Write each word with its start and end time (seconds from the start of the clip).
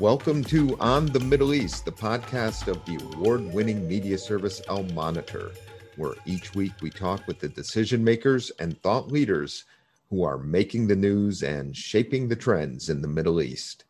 Welcome 0.00 0.42
to 0.44 0.78
On 0.80 1.04
the 1.04 1.20
Middle 1.20 1.52
East, 1.52 1.84
the 1.84 1.92
podcast 1.92 2.68
of 2.68 2.82
the 2.86 2.98
award 3.12 3.52
winning 3.52 3.86
media 3.86 4.16
service 4.16 4.62
Al 4.66 4.84
Monitor, 4.84 5.50
where 5.96 6.14
each 6.24 6.54
week 6.54 6.72
we 6.80 6.88
talk 6.88 7.26
with 7.26 7.38
the 7.38 7.50
decision 7.50 8.02
makers 8.02 8.50
and 8.58 8.80
thought 8.80 9.12
leaders 9.12 9.66
who 10.08 10.22
are 10.22 10.38
making 10.38 10.86
the 10.86 10.96
news 10.96 11.42
and 11.42 11.76
shaping 11.76 12.28
the 12.28 12.34
trends 12.34 12.88
in 12.88 13.02
the 13.02 13.08
Middle 13.08 13.42
East. 13.42 13.84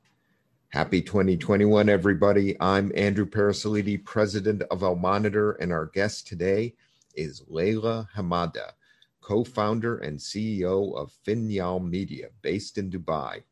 Happy 0.70 1.00
2021, 1.00 1.88
everybody. 1.88 2.56
I'm 2.60 2.90
Andrew 2.96 3.24
Parasiliti, 3.24 4.04
president 4.04 4.62
of 4.62 4.82
Al 4.82 4.96
Monitor, 4.96 5.52
and 5.52 5.72
our 5.72 5.86
guest 5.86 6.26
today 6.26 6.74
is 7.14 7.44
Leila 7.46 8.08
Hamadeh, 8.16 8.72
co 9.20 9.44
founder 9.44 9.96
and 9.98 10.18
CEO 10.18 10.92
of 10.96 11.12
Finyal 11.24 11.88
Media, 11.88 12.30
based 12.42 12.78
in 12.78 12.90
Dubai. 12.90 13.44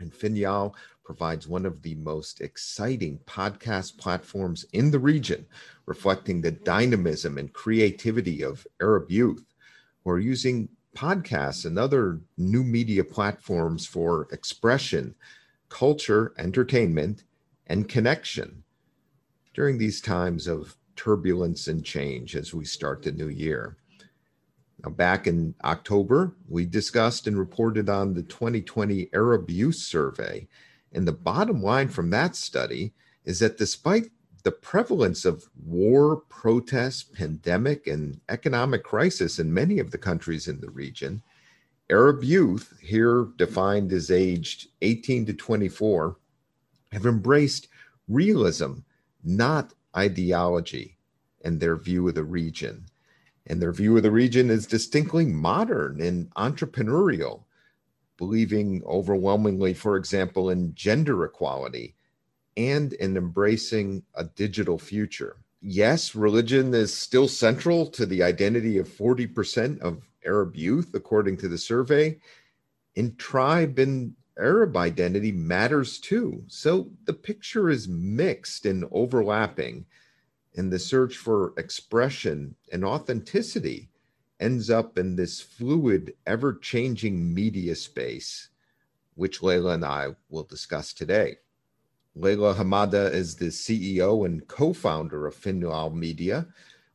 And 0.00 0.12
Finyal 0.12 0.74
provides 1.08 1.48
one 1.48 1.64
of 1.64 1.80
the 1.80 1.94
most 1.94 2.42
exciting 2.42 3.18
podcast 3.24 3.96
platforms 3.96 4.66
in 4.74 4.90
the 4.90 4.98
region, 4.98 5.46
reflecting 5.86 6.42
the 6.42 6.50
dynamism 6.50 7.38
and 7.38 7.50
creativity 7.54 8.42
of 8.42 8.66
Arab 8.82 9.10
youth 9.10 9.54
who 10.04 10.10
are 10.10 10.18
using 10.18 10.68
podcasts 10.94 11.64
and 11.64 11.78
other 11.78 12.20
new 12.36 12.62
media 12.62 13.02
platforms 13.02 13.86
for 13.86 14.28
expression, 14.32 15.14
culture, 15.70 16.34
entertainment, 16.36 17.24
and 17.68 17.88
connection 17.88 18.62
during 19.54 19.78
these 19.78 20.02
times 20.02 20.46
of 20.46 20.76
turbulence 20.94 21.68
and 21.68 21.86
change 21.86 22.36
as 22.36 22.52
we 22.52 22.66
start 22.66 23.02
the 23.02 23.12
new 23.12 23.28
year. 23.28 23.78
Now, 24.84 24.90
back 24.90 25.26
in 25.26 25.54
October, 25.64 26.36
we 26.46 26.66
discussed 26.66 27.26
and 27.26 27.38
reported 27.38 27.88
on 27.88 28.12
the 28.12 28.24
2020 28.24 29.08
Arab 29.14 29.48
Youth 29.48 29.76
Survey 29.76 30.46
and 30.92 31.06
the 31.06 31.12
bottom 31.12 31.62
line 31.62 31.88
from 31.88 32.10
that 32.10 32.34
study 32.36 32.92
is 33.24 33.40
that 33.40 33.58
despite 33.58 34.10
the 34.42 34.52
prevalence 34.52 35.24
of 35.24 35.48
war, 35.64 36.16
protests, 36.28 37.02
pandemic, 37.02 37.86
and 37.86 38.20
economic 38.28 38.84
crisis 38.84 39.38
in 39.38 39.52
many 39.52 39.78
of 39.78 39.90
the 39.90 39.98
countries 39.98 40.48
in 40.48 40.60
the 40.60 40.70
region, 40.70 41.22
Arab 41.90 42.22
youth, 42.22 42.74
here 42.80 43.28
defined 43.36 43.92
as 43.92 44.10
aged 44.10 44.68
18 44.82 45.26
to 45.26 45.34
24, 45.34 46.16
have 46.92 47.06
embraced 47.06 47.68
realism, 48.08 48.72
not 49.22 49.74
ideology, 49.96 50.96
and 51.44 51.60
their 51.60 51.76
view 51.76 52.08
of 52.08 52.14
the 52.14 52.24
region. 52.24 52.86
And 53.46 53.60
their 53.60 53.72
view 53.72 53.96
of 53.96 54.02
the 54.02 54.10
region 54.10 54.50
is 54.50 54.66
distinctly 54.66 55.24
modern 55.24 56.00
and 56.00 56.30
entrepreneurial 56.34 57.44
believing 58.18 58.82
overwhelmingly, 58.84 59.72
for 59.72 59.96
example, 59.96 60.50
in 60.50 60.74
gender 60.74 61.24
equality 61.24 61.94
and 62.56 62.92
in 62.94 63.16
embracing 63.16 64.02
a 64.14 64.24
digital 64.24 64.78
future. 64.78 65.36
Yes, 65.62 66.14
religion 66.14 66.74
is 66.74 66.92
still 66.92 67.28
central 67.28 67.86
to 67.86 68.04
the 68.04 68.22
identity 68.22 68.76
of 68.78 68.88
40% 68.88 69.80
of 69.80 70.02
Arab 70.26 70.56
youth, 70.56 70.90
according 70.94 71.38
to 71.38 71.48
the 71.48 71.58
survey. 71.58 72.18
In 72.94 73.14
tribe 73.16 73.78
and 73.78 74.14
Arab 74.38 74.76
identity 74.76 75.32
matters 75.32 75.98
too. 75.98 76.44
So 76.48 76.90
the 77.04 77.12
picture 77.12 77.70
is 77.70 77.88
mixed 77.88 78.66
and 78.66 78.84
overlapping, 78.90 79.86
and 80.56 80.72
the 80.72 80.78
search 80.78 81.16
for 81.16 81.54
expression 81.56 82.54
and 82.72 82.84
authenticity 82.84 83.88
ends 84.40 84.70
up 84.70 84.98
in 84.98 85.16
this 85.16 85.40
fluid, 85.40 86.14
ever 86.26 86.54
changing 86.54 87.34
media 87.34 87.74
space, 87.74 88.48
which 89.14 89.42
Leila 89.42 89.74
and 89.74 89.84
I 89.84 90.08
will 90.28 90.44
discuss 90.44 90.92
today. 90.92 91.36
Leila 92.14 92.54
Hamadeh 92.54 93.12
is 93.12 93.36
the 93.36 93.46
CEO 93.46 94.26
and 94.26 94.46
co 94.48 94.72
founder 94.72 95.26
of 95.26 95.36
Finyal 95.36 95.94
Media, 95.94 96.46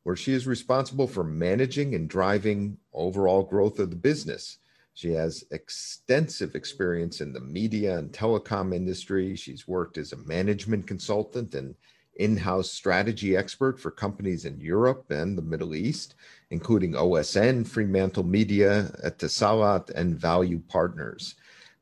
where 0.04 0.16
she 0.16 0.34
is 0.34 0.48
responsible 0.48 1.08
for 1.08 1.24
managing 1.24 1.96
and 1.96 2.10
driving 2.10 2.78
overall 2.94 3.44
growth 3.44 3.80
of 3.80 3.90
the 3.90 3.96
business. 3.96 4.58
She 4.96 5.12
has 5.12 5.44
extensive 5.52 6.56
experience 6.56 7.22
in 7.22 7.34
the 7.34 7.40
media 7.40 7.98
and 7.98 8.12
telecom 8.12 8.76
industry. 8.76 9.36
She's 9.36 9.68
worked 9.68 9.98
as 9.98 10.12
a 10.12 10.18
management 10.18 10.86
consultant 10.86 11.56
and 11.56 11.74
in 12.16 12.38
house 12.38 12.72
strategy 12.72 13.36
expert 13.36 13.80
for 13.80 13.92
companies 13.92 14.46
in 14.46 14.60
Europe 14.60 15.10
and 15.10 15.38
the 15.38 15.42
Middle 15.42 15.74
East, 15.74 16.16
including 16.52 16.94
OSN, 16.94 17.68
Fremantle 17.68 18.24
Media, 18.24 18.92
Etisalat, 19.04 19.90
and 19.92 20.20
Value 20.20 20.62
Partners. 20.68 21.36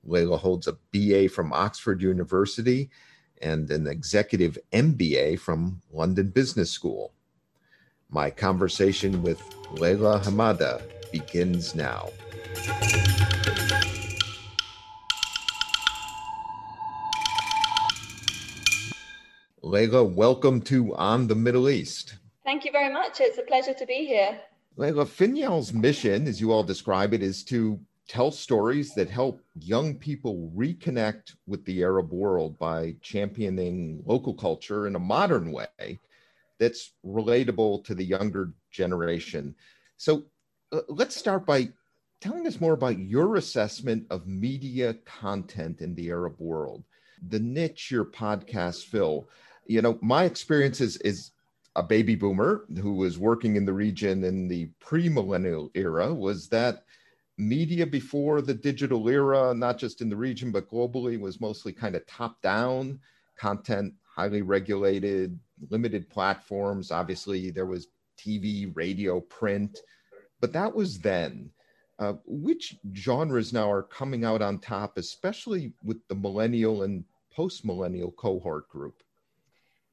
Leila 0.03 0.37
holds 0.37 0.67
a 0.67 0.77
BA 0.91 1.29
from 1.29 1.53
Oxford 1.53 2.01
University 2.01 2.89
and 3.41 3.69
an 3.71 3.87
executive 3.87 4.57
MBA 4.71 5.39
from 5.39 5.81
London 5.91 6.29
Business 6.29 6.71
School. 6.71 7.13
My 8.09 8.29
conversation 8.29 9.21
with 9.21 9.41
Leila 9.71 10.21
Hamadeh 10.21 10.81
begins 11.11 11.75
now. 11.75 12.09
Leila, 19.71 20.03
welcome 20.03 20.59
to 20.59 20.93
On 20.97 21.27
the 21.27 21.33
Middle 21.33 21.69
East. 21.69 22.15
Thank 22.43 22.65
you 22.65 22.73
very 22.73 22.91
much. 22.91 23.21
It's 23.21 23.37
a 23.37 23.41
pleasure 23.41 23.73
to 23.73 23.85
be 23.85 24.05
here. 24.05 24.37
Leila, 24.75 25.05
Finyal's 25.05 25.71
mission, 25.71 26.27
as 26.27 26.41
you 26.41 26.51
all 26.51 26.61
describe 26.61 27.13
it, 27.13 27.23
is 27.23 27.41
to 27.45 27.79
tell 28.09 28.31
stories 28.31 28.93
that 28.95 29.09
help 29.09 29.41
young 29.55 29.95
people 29.95 30.51
reconnect 30.53 31.35
with 31.47 31.63
the 31.63 31.83
Arab 31.83 32.11
world 32.11 32.59
by 32.59 32.97
championing 33.01 34.03
local 34.05 34.33
culture 34.33 34.87
in 34.87 34.97
a 34.97 34.99
modern 34.99 35.53
way 35.53 36.01
that's 36.59 36.91
relatable 37.05 37.85
to 37.85 37.95
the 37.95 38.03
younger 38.03 38.51
generation. 38.71 39.55
So 39.95 40.25
uh, 40.73 40.81
let's 40.89 41.15
start 41.15 41.45
by 41.45 41.69
telling 42.19 42.45
us 42.45 42.59
more 42.59 42.73
about 42.73 42.99
your 42.99 43.37
assessment 43.37 44.05
of 44.09 44.27
media 44.27 44.95
content 45.05 45.79
in 45.79 45.95
the 45.95 46.09
Arab 46.09 46.35
world, 46.39 46.83
the 47.29 47.39
niche 47.39 47.89
your 47.89 48.03
podcasts 48.03 48.83
fill 48.83 49.29
you 49.65 49.81
know, 49.81 49.97
my 50.01 50.25
experience 50.25 50.81
is 50.81 50.97
is 50.97 51.31
a 51.75 51.83
baby 51.83 52.15
boomer 52.15 52.65
who 52.81 52.93
was 52.93 53.17
working 53.17 53.55
in 53.55 53.65
the 53.65 53.73
region 53.73 54.23
in 54.23 54.47
the 54.47 54.65
pre-millennial 54.79 55.71
era 55.73 56.13
was 56.13 56.49
that 56.49 56.83
media 57.37 57.85
before 57.87 58.41
the 58.41 58.53
digital 58.53 59.07
era, 59.07 59.53
not 59.53 59.77
just 59.77 60.01
in 60.01 60.09
the 60.09 60.15
region 60.15 60.51
but 60.51 60.69
globally, 60.69 61.19
was 61.19 61.39
mostly 61.39 61.71
kind 61.71 61.95
of 61.95 62.05
top 62.07 62.41
down 62.41 62.99
content, 63.37 63.93
highly 64.03 64.41
regulated, 64.41 65.39
limited 65.69 66.09
platforms. 66.09 66.91
Obviously, 66.91 67.49
there 67.49 67.65
was 67.65 67.87
TV, 68.17 68.71
radio, 68.75 69.19
print, 69.21 69.79
but 70.39 70.53
that 70.53 70.73
was 70.73 70.99
then. 70.99 71.49
Uh, 71.99 72.13
which 72.25 72.77
genres 72.95 73.53
now 73.53 73.71
are 73.71 73.83
coming 73.83 74.25
out 74.25 74.41
on 74.41 74.57
top, 74.57 74.97
especially 74.97 75.71
with 75.83 75.97
the 76.07 76.15
millennial 76.15 76.81
and 76.81 77.03
post 77.31 77.63
millennial 77.63 78.11
cohort 78.11 78.67
group? 78.69 79.03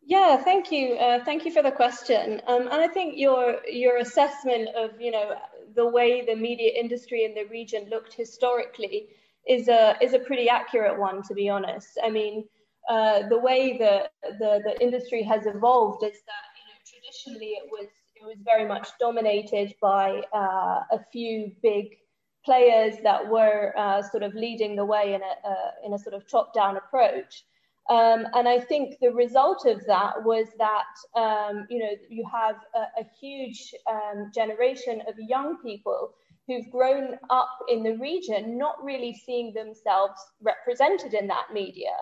Yeah, 0.09 0.43
thank 0.43 0.73
you. 0.73 0.95
Uh, 0.95 1.23
thank 1.23 1.45
you 1.45 1.53
for 1.53 1.63
the 1.63 1.71
question. 1.71 2.41
Um, 2.47 2.63
and 2.63 2.81
I 2.81 2.89
think 2.89 3.19
your 3.19 3.59
your 3.69 3.99
assessment 3.99 4.71
of 4.75 4.99
you 4.99 5.11
know 5.11 5.35
the 5.75 5.87
way 5.87 6.25
the 6.25 6.35
media 6.35 6.73
industry 6.81 7.25
in 7.27 7.35
the 7.35 7.45
region 7.45 7.91
looked 7.91 8.15
historically 8.15 9.11
is 9.47 9.69
a 9.69 9.97
is 10.01 10.15
a 10.15 10.19
pretty 10.19 10.49
accurate 10.49 10.99
one, 10.99 11.23
to 11.25 11.35
be 11.35 11.51
honest. 11.51 11.99
I 12.03 12.09
mean, 12.09 12.49
uh, 12.89 13.29
the 13.29 13.39
way 13.39 13.77
the, 13.77 14.09
the 14.39 14.63
the 14.65 14.83
industry 14.83 15.23
has 15.25 15.45
evolved 15.45 16.03
is 16.03 16.19
that 16.31 16.45
you 16.57 16.65
know 16.69 16.79
traditionally 16.91 17.53
it 17.61 17.69
was 17.71 17.89
it 18.17 18.25
was 18.25 18.39
very 18.47 18.67
much 18.67 18.89
dominated 18.99 19.75
by 19.83 20.23
uh, 20.33 20.85
a 20.91 21.01
few 21.13 21.53
big 21.63 21.99
players 22.47 22.95
that 23.03 23.29
were 23.29 23.75
uh, 23.77 24.01
sort 24.01 24.23
of 24.23 24.35
leading 24.35 24.75
the 24.75 24.87
way 24.87 25.13
in 25.13 25.21
a 25.21 25.35
uh, 25.47 25.71
in 25.85 25.93
a 25.93 25.99
sort 25.99 26.15
of 26.15 26.27
top 26.27 26.55
down 26.55 26.79
approach. 26.79 27.45
Um, 27.89 28.27
and 28.35 28.47
I 28.47 28.61
think 28.61 28.97
the 29.01 29.13
result 29.13 29.65
of 29.65 29.85
that 29.87 30.23
was 30.23 30.47
that, 30.59 31.19
um, 31.19 31.67
you 31.71 31.79
know, 31.79 31.93
you 32.11 32.25
have 32.31 32.57
a, 32.75 33.01
a 33.01 33.05
huge 33.19 33.75
um, 33.91 34.31
generation 34.35 35.03
of 35.09 35.15
young 35.19 35.57
people 35.63 36.13
who've 36.47 36.71
grown 36.71 37.19
up 37.31 37.49
in 37.69 37.83
the 37.83 37.97
region, 37.97 38.59
not 38.59 38.83
really 38.83 39.15
seeing 39.15 39.55
themselves 39.55 40.21
represented 40.43 41.15
in 41.15 41.27
that 41.29 41.47
media. 41.53 41.97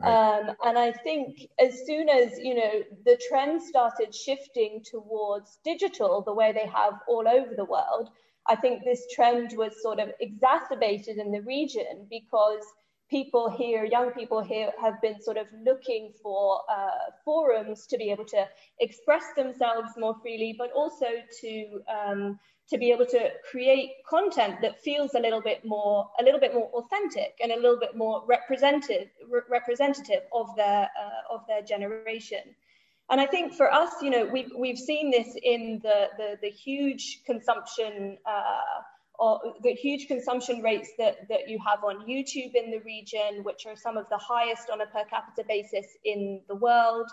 Right. 0.00 0.38
Um, 0.38 0.56
and 0.64 0.78
I 0.78 0.92
think 0.92 1.48
as 1.60 1.84
soon 1.86 2.08
as, 2.08 2.38
you 2.38 2.54
know, 2.54 2.82
the 3.04 3.20
trend 3.28 3.60
started 3.60 4.14
shifting 4.14 4.82
towards 4.88 5.58
digital, 5.64 6.22
the 6.22 6.34
way 6.34 6.52
they 6.52 6.68
have 6.68 6.94
all 7.08 7.26
over 7.28 7.54
the 7.56 7.64
world, 7.64 8.10
I 8.48 8.56
think 8.56 8.82
this 8.82 9.06
trend 9.12 9.52
was 9.56 9.82
sort 9.82 9.98
of 9.98 10.10
exacerbated 10.20 11.18
in 11.18 11.32
the 11.32 11.42
region 11.42 12.06
because 12.08 12.64
people 13.10 13.50
here, 13.50 13.84
young 13.84 14.10
people 14.10 14.42
here, 14.42 14.70
have 14.80 15.00
been 15.00 15.20
sort 15.20 15.36
of 15.36 15.46
looking 15.64 16.12
for 16.22 16.60
uh, 16.70 17.10
forums 17.24 17.86
to 17.86 17.96
be 17.96 18.10
able 18.10 18.24
to 18.26 18.44
express 18.80 19.24
themselves 19.36 19.90
more 19.96 20.14
freely, 20.22 20.54
but 20.58 20.70
also 20.72 21.06
to 21.40 21.80
um, 21.88 22.38
to 22.70 22.76
be 22.76 22.90
able 22.92 23.06
to 23.06 23.30
create 23.50 23.92
content 24.08 24.60
that 24.60 24.82
feels 24.82 25.14
a 25.14 25.18
little 25.18 25.40
bit 25.40 25.64
more 25.64 26.10
a 26.20 26.22
little 26.22 26.40
bit 26.40 26.52
more 26.52 26.70
authentic 26.74 27.34
and 27.42 27.50
a 27.50 27.56
little 27.56 27.78
bit 27.78 27.96
more 27.96 28.22
representative 28.26 29.08
re 29.28 29.40
representative 29.48 30.22
of 30.32 30.54
their 30.56 30.82
uh, 30.82 31.34
of 31.34 31.40
their 31.48 31.62
generation. 31.62 32.42
And 33.10 33.20
I 33.20 33.26
think 33.26 33.54
for 33.54 33.72
us, 33.72 33.90
you 34.02 34.10
know, 34.10 34.26
we've 34.26 34.52
we've 34.56 34.78
seen 34.78 35.10
this 35.10 35.34
in 35.42 35.80
the 35.82 36.08
the, 36.18 36.38
the 36.42 36.50
huge 36.50 37.22
consumption. 37.24 38.18
Uh, 38.26 38.82
or 39.18 39.40
the 39.62 39.72
huge 39.72 40.06
consumption 40.06 40.62
rates 40.62 40.90
that, 40.98 41.28
that 41.28 41.48
you 41.48 41.58
have 41.66 41.82
on 41.82 42.06
YouTube 42.06 42.54
in 42.54 42.70
the 42.70 42.80
region, 42.84 43.42
which 43.42 43.66
are 43.66 43.76
some 43.76 43.96
of 43.96 44.08
the 44.10 44.18
highest 44.18 44.70
on 44.70 44.80
a 44.80 44.86
per 44.86 45.04
capita 45.10 45.44
basis 45.48 45.86
in 46.04 46.40
the 46.48 46.54
world. 46.54 47.10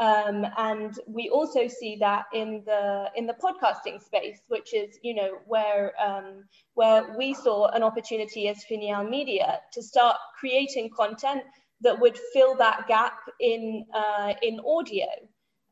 Um, 0.00 0.44
and 0.58 0.98
we 1.06 1.28
also 1.28 1.68
see 1.68 1.96
that 2.00 2.24
in 2.32 2.64
the 2.66 3.10
in 3.14 3.26
the 3.26 3.34
podcasting 3.34 4.02
space, 4.02 4.40
which 4.48 4.74
is 4.74 4.98
you 5.02 5.14
know 5.14 5.38
where 5.46 5.92
um, 6.04 6.44
where 6.74 7.14
we 7.16 7.32
saw 7.32 7.68
an 7.68 7.84
opportunity 7.84 8.48
as 8.48 8.64
Finyal 8.68 9.08
Media 9.08 9.60
to 9.72 9.82
start 9.82 10.16
creating 10.40 10.90
content 10.96 11.42
that 11.82 12.00
would 12.00 12.18
fill 12.32 12.56
that 12.56 12.88
gap 12.88 13.20
in 13.38 13.86
uh, 13.94 14.34
in 14.42 14.58
audio. 14.66 15.06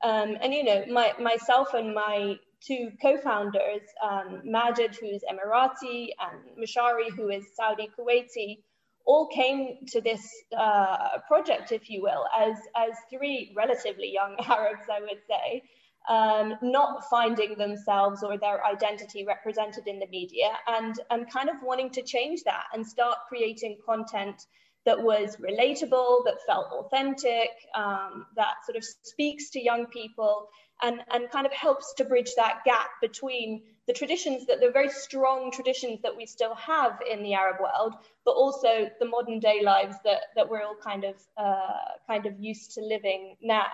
Um, 0.04 0.36
and 0.40 0.52
you 0.54 0.62
know, 0.62 0.84
my, 0.88 1.12
myself 1.18 1.74
and 1.74 1.92
my 1.94 2.36
two 2.66 2.90
co-founders, 3.00 3.82
um, 4.02 4.42
Majid, 4.44 4.96
who's 5.00 5.22
Emirati, 5.30 6.08
and 6.20 6.56
Mashari, 6.58 7.10
who 7.14 7.28
is 7.28 7.44
Saudi 7.54 7.90
Kuwaiti, 7.98 8.58
all 9.04 9.26
came 9.28 9.78
to 9.88 10.00
this 10.00 10.20
uh, 10.56 11.18
project, 11.26 11.72
if 11.72 11.90
you 11.90 12.02
will, 12.02 12.24
as, 12.38 12.56
as 12.76 12.92
three 13.10 13.52
relatively 13.56 14.12
young 14.12 14.36
Arabs, 14.44 14.84
I 14.90 15.00
would 15.00 15.20
say, 15.28 15.62
um, 16.08 16.54
not 16.62 17.04
finding 17.08 17.56
themselves 17.56 18.22
or 18.22 18.38
their 18.38 18.64
identity 18.64 19.24
represented 19.24 19.86
in 19.86 19.98
the 19.98 20.06
media 20.08 20.50
and, 20.66 20.94
and 21.10 21.30
kind 21.30 21.48
of 21.48 21.56
wanting 21.62 21.90
to 21.90 22.02
change 22.02 22.42
that 22.44 22.64
and 22.72 22.86
start 22.86 23.18
creating 23.28 23.78
content 23.86 24.42
that 24.84 25.00
was 25.00 25.36
relatable, 25.36 26.24
that 26.24 26.36
felt 26.46 26.66
authentic, 26.72 27.50
um, 27.74 28.26
that 28.36 28.54
sort 28.66 28.76
of 28.76 28.84
speaks 28.84 29.50
to 29.50 29.60
young 29.60 29.86
people 29.86 30.48
and, 30.82 31.00
and 31.12 31.30
kind 31.30 31.46
of 31.46 31.52
helps 31.52 31.94
to 31.94 32.04
bridge 32.04 32.32
that 32.36 32.60
gap 32.64 32.88
between 33.00 33.62
the 33.86 33.92
traditions 33.92 34.46
that 34.46 34.60
the 34.60 34.70
very 34.70 34.88
strong 34.88 35.50
traditions 35.50 36.00
that 36.02 36.16
we 36.16 36.26
still 36.26 36.54
have 36.54 36.98
in 37.08 37.22
the 37.22 37.34
Arab 37.34 37.60
world, 37.60 37.94
but 38.24 38.32
also 38.32 38.90
the 38.98 39.06
modern 39.06 39.38
day 39.38 39.60
lives 39.62 39.96
that, 40.04 40.22
that 40.34 40.48
we're 40.48 40.62
all 40.62 40.76
kind 40.82 41.04
of 41.04 41.14
uh, 41.36 41.96
kind 42.06 42.26
of 42.26 42.38
used 42.38 42.72
to 42.72 42.80
living 42.80 43.36
now. 43.40 43.70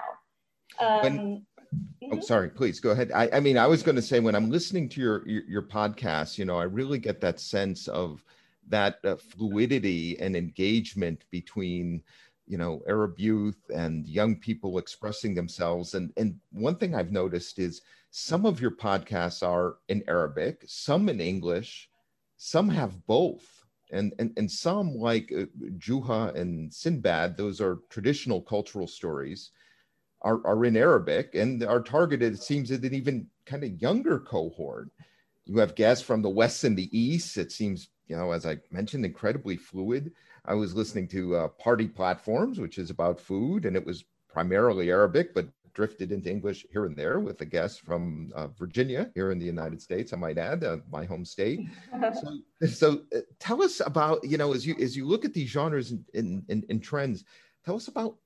Um, 0.78 1.02
when, 1.02 1.46
oh, 1.72 2.06
mm-hmm. 2.06 2.20
sorry, 2.20 2.50
please 2.50 2.80
go 2.80 2.90
ahead. 2.90 3.10
I, 3.14 3.30
I 3.34 3.40
mean, 3.40 3.56
I 3.56 3.66
was 3.66 3.82
going 3.82 3.96
to 3.96 4.02
say 4.02 4.20
when 4.20 4.34
I'm 4.34 4.50
listening 4.50 4.88
to 4.90 5.00
your, 5.00 5.26
your, 5.26 5.42
your 5.44 5.62
podcast, 5.62 6.36
you 6.36 6.44
know, 6.44 6.58
I 6.58 6.64
really 6.64 6.98
get 6.98 7.20
that 7.22 7.40
sense 7.40 7.88
of 7.88 8.22
that 8.70 8.98
uh, 9.04 9.16
fluidity 9.16 10.18
and 10.20 10.36
engagement 10.36 11.24
between 11.30 12.02
you 12.46 12.56
know 12.56 12.82
arab 12.88 13.18
youth 13.18 13.58
and 13.74 14.06
young 14.08 14.36
people 14.36 14.78
expressing 14.78 15.34
themselves. 15.34 15.94
And 15.94 16.12
and 16.16 16.36
one 16.52 16.76
thing 16.76 16.94
i've 16.94 17.12
noticed 17.12 17.58
is 17.58 17.82
some 18.10 18.46
of 18.46 18.60
your 18.60 18.70
podcasts 18.70 19.46
are 19.46 19.76
in 19.88 20.02
arabic 20.08 20.64
some 20.66 21.08
in 21.08 21.20
english 21.20 21.90
some 22.38 22.68
have 22.68 23.06
both. 23.06 23.46
And 23.90 24.12
and, 24.18 24.32
and 24.36 24.50
some 24.50 24.94
like 24.94 25.32
uh, 25.32 25.46
juha 25.78 26.34
and 26.34 26.72
sinbad 26.72 27.36
those 27.36 27.60
are 27.60 27.80
traditional 27.88 28.42
cultural 28.42 28.86
stories 28.86 29.50
are, 30.20 30.46
are 30.46 30.64
in 30.66 30.76
arabic 30.76 31.34
and 31.34 31.64
are 31.64 31.80
targeted 31.80 32.34
it 32.34 32.42
seems 32.42 32.70
at 32.70 32.82
an 32.82 32.92
even 32.94 33.26
kind 33.46 33.64
of 33.64 33.80
younger 33.80 34.18
cohort. 34.18 34.90
You 35.46 35.58
have 35.58 35.74
guests 35.74 36.04
from 36.04 36.20
the 36.20 36.28
west 36.28 36.64
and 36.64 36.76
the 36.76 36.90
east 36.96 37.38
it 37.38 37.50
seems 37.50 37.88
you 38.08 38.16
know 38.16 38.32
as 38.32 38.46
i 38.46 38.56
mentioned 38.70 39.04
incredibly 39.04 39.56
fluid 39.56 40.12
I 40.48 40.54
was 40.54 40.74
listening 40.74 41.08
to 41.08 41.36
uh, 41.36 41.48
Party 41.48 41.86
Platforms, 41.86 42.58
which 42.58 42.78
is 42.78 42.88
about 42.88 43.20
food, 43.20 43.66
and 43.66 43.76
it 43.76 43.84
was 43.84 44.04
primarily 44.30 44.90
Arabic, 44.90 45.34
but 45.34 45.46
drifted 45.74 46.10
into 46.10 46.30
English 46.30 46.66
here 46.72 46.86
and 46.86 46.96
there 46.96 47.20
with 47.20 47.40
a 47.42 47.44
guest 47.44 47.82
from 47.82 48.32
uh, 48.34 48.48
Virginia, 48.48 49.10
here 49.14 49.30
in 49.30 49.38
the 49.38 49.44
United 49.44 49.80
States. 49.82 50.12
I 50.12 50.16
might 50.16 50.38
add, 50.38 50.64
uh, 50.64 50.78
my 50.90 51.04
home 51.04 51.24
state. 51.24 51.60
so, 52.14 52.38
so 52.66 53.02
uh, 53.14 53.20
tell 53.38 53.62
us 53.62 53.80
about 53.84 54.24
you 54.24 54.38
know 54.38 54.54
as 54.54 54.66
you 54.66 54.74
as 54.80 54.96
you 54.96 55.06
look 55.06 55.26
at 55.26 55.34
these 55.34 55.50
genres 55.50 55.92
and, 56.14 56.42
and, 56.48 56.64
and 56.68 56.82
trends. 56.82 57.24
Tell 57.64 57.76
us 57.76 57.88
about 57.88 58.16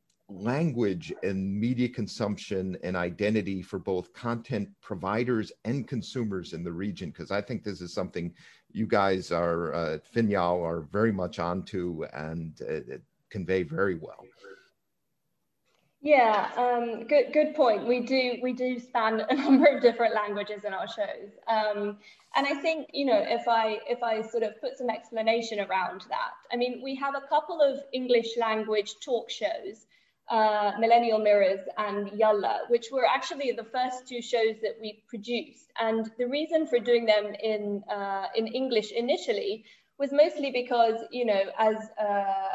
language 0.40 1.12
and 1.22 1.60
media 1.60 1.88
consumption 1.88 2.76
and 2.82 2.96
identity 2.96 3.62
for 3.62 3.78
both 3.78 4.12
content 4.12 4.68
providers 4.80 5.52
and 5.64 5.86
consumers 5.86 6.52
in 6.52 6.64
the 6.64 6.72
region 6.72 7.10
because 7.10 7.30
i 7.30 7.40
think 7.40 7.62
this 7.62 7.80
is 7.80 7.92
something 7.92 8.32
you 8.72 8.86
guys 8.86 9.30
are 9.30 9.74
uh, 9.74 9.98
Finyal 10.14 10.64
are 10.64 10.80
very 10.80 11.12
much 11.12 11.38
onto 11.38 12.04
and 12.12 12.60
uh, 12.62 12.96
convey 13.30 13.62
very 13.62 13.96
well. 13.96 14.24
Yeah, 16.04 16.50
um, 16.56 17.06
good 17.06 17.32
good 17.32 17.54
point. 17.54 17.86
We 17.86 18.00
do 18.00 18.38
we 18.42 18.52
do 18.52 18.80
span 18.80 19.20
a 19.20 19.34
number 19.44 19.66
of 19.66 19.80
different 19.80 20.14
languages 20.14 20.64
in 20.64 20.74
our 20.74 20.88
shows, 20.88 21.30
um, 21.46 21.98
and 22.34 22.44
I 22.44 22.54
think 22.54 22.88
you 22.92 23.06
know 23.06 23.24
if 23.24 23.46
I 23.46 23.78
if 23.88 24.02
I 24.02 24.20
sort 24.22 24.42
of 24.42 24.60
put 24.60 24.76
some 24.76 24.90
explanation 24.90 25.60
around 25.60 26.00
that, 26.08 26.34
I 26.52 26.56
mean 26.56 26.80
we 26.82 26.96
have 26.96 27.14
a 27.14 27.26
couple 27.28 27.60
of 27.60 27.80
English 27.92 28.36
language 28.36 28.96
talk 29.00 29.30
shows 29.30 29.86
uh, 30.32 30.72
Millennial 30.80 31.18
Mirrors 31.18 31.60
and 31.76 32.10
Yalla, 32.18 32.60
which 32.68 32.86
were 32.90 33.06
actually 33.06 33.52
the 33.52 33.64
first 33.64 34.08
two 34.08 34.22
shows 34.22 34.56
that 34.62 34.76
we 34.80 35.04
produced. 35.08 35.70
And 35.78 36.10
the 36.18 36.26
reason 36.26 36.66
for 36.66 36.78
doing 36.78 37.04
them 37.04 37.26
in, 37.42 37.82
uh, 37.88 38.26
in 38.34 38.46
English 38.46 38.92
initially 38.92 39.64
was 39.98 40.10
mostly 40.10 40.50
because, 40.50 40.98
you 41.10 41.26
know, 41.26 41.42
as, 41.58 41.76
uh, 42.00 42.48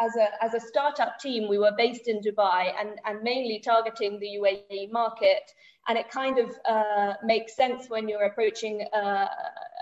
as, 0.00 0.16
a, 0.16 0.44
as 0.44 0.54
a 0.54 0.60
startup 0.60 1.18
team, 1.18 1.48
we 1.48 1.58
were 1.58 1.72
based 1.76 2.08
in 2.08 2.20
Dubai 2.20 2.72
and, 2.78 2.98
and 3.04 3.22
mainly 3.22 3.60
targeting 3.60 4.18
the 4.18 4.38
UAE 4.40 4.90
market. 4.90 5.50
And 5.86 5.98
it 5.98 6.10
kind 6.10 6.38
of 6.38 6.50
uh, 6.68 7.14
makes 7.22 7.54
sense 7.54 7.88
when 7.88 8.08
you're 8.08 8.24
approaching 8.24 8.86
uh, 8.94 9.26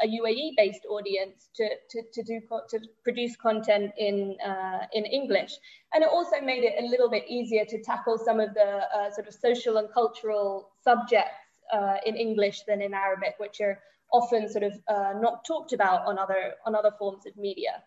a 0.02 0.06
UAE-based 0.06 0.84
audience 0.90 1.48
to, 1.56 1.68
to, 1.90 2.02
to, 2.12 2.22
do, 2.24 2.40
to 2.70 2.80
produce 3.04 3.36
content 3.36 3.92
in, 3.96 4.36
uh, 4.44 4.86
in 4.92 5.04
English. 5.04 5.52
And 5.94 6.02
it 6.02 6.10
also 6.12 6.40
made 6.40 6.64
it 6.64 6.74
a 6.82 6.86
little 6.86 7.08
bit 7.08 7.24
easier 7.28 7.64
to 7.64 7.82
tackle 7.82 8.18
some 8.18 8.40
of 8.40 8.52
the 8.54 8.82
uh, 8.94 9.10
sort 9.12 9.28
of 9.28 9.34
social 9.34 9.76
and 9.76 9.88
cultural 9.94 10.70
subjects 10.82 11.36
uh, 11.72 11.96
in 12.04 12.16
English 12.16 12.62
than 12.66 12.82
in 12.82 12.92
Arabic, 12.92 13.36
which 13.38 13.60
are 13.60 13.78
often 14.12 14.48
sort 14.48 14.64
of 14.64 14.74
not 15.22 15.44
talked 15.46 15.72
about 15.72 16.04
on 16.06 16.18
other, 16.18 16.52
on 16.66 16.74
other 16.74 16.90
forms 16.98 17.24
of 17.24 17.34
media. 17.36 17.82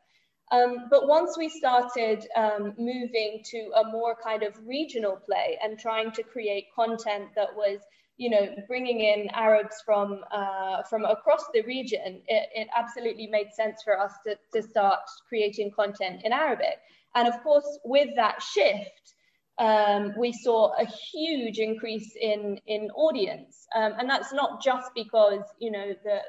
Um, 0.51 0.87
but 0.91 1.07
once 1.07 1.37
we 1.37 1.49
started 1.49 2.27
um, 2.35 2.73
moving 2.77 3.41
to 3.45 3.71
a 3.75 3.89
more 3.89 4.15
kind 4.15 4.43
of 4.43 4.53
regional 4.65 5.17
play 5.25 5.57
and 5.63 5.79
trying 5.79 6.11
to 6.11 6.23
create 6.23 6.67
content 6.75 7.29
that 7.35 7.55
was 7.55 7.79
you 8.17 8.29
know, 8.29 8.47
bringing 8.67 9.01
in 9.01 9.27
Arabs 9.33 9.81
from 9.85 10.23
uh, 10.31 10.83
from 10.83 11.03
across 11.03 11.43
the 11.53 11.61
region, 11.63 12.21
it, 12.27 12.49
it, 12.55 12.67
absolutely 12.75 13.27
made 13.27 13.53
sense 13.53 13.83
for 13.83 13.99
us 13.99 14.13
to, 14.25 14.37
to 14.53 14.65
start 14.65 14.99
creating 15.27 15.71
content 15.71 16.21
in 16.23 16.31
Arabic. 16.31 16.79
And 17.15 17.27
of 17.27 17.41
course, 17.43 17.77
with 17.83 18.09
that 18.15 18.41
shift, 18.41 19.14
um, 19.57 20.13
we 20.17 20.33
saw 20.33 20.73
a 20.77 20.85
huge 20.85 21.59
increase 21.59 22.15
in 22.19 22.59
in 22.67 22.89
audience, 22.91 23.67
um, 23.73 23.93
and 23.97 24.09
that's 24.09 24.33
not 24.33 24.61
just 24.61 24.91
because 24.93 25.43
you 25.59 25.71
know 25.71 25.93
the 26.03 26.19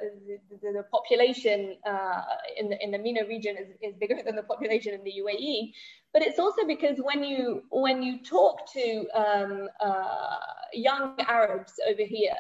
the, 0.51 0.73
the 0.73 0.85
population 0.93 1.77
uh, 1.85 2.23
in 2.57 2.69
the 2.71 2.83
in 2.83 2.93
the 2.93 2.99
MENA 2.99 3.27
region 3.27 3.57
is, 3.57 3.69
is 3.83 3.97
bigger 3.99 4.23
than 4.25 4.37
the 4.37 4.45
population 4.45 4.95
in 4.95 5.03
the 5.03 5.15
UAE, 5.25 5.73
but 6.13 6.23
it's 6.23 6.39
also 6.39 6.65
because 6.67 6.99
when 7.03 7.25
you 7.25 7.65
when 7.71 8.01
you 8.01 8.23
talk 8.23 8.73
to 8.73 9.07
um, 9.15 9.69
uh, 9.81 10.37
young 10.73 11.17
Arabs 11.27 11.73
over 11.91 12.03
here 12.03 12.37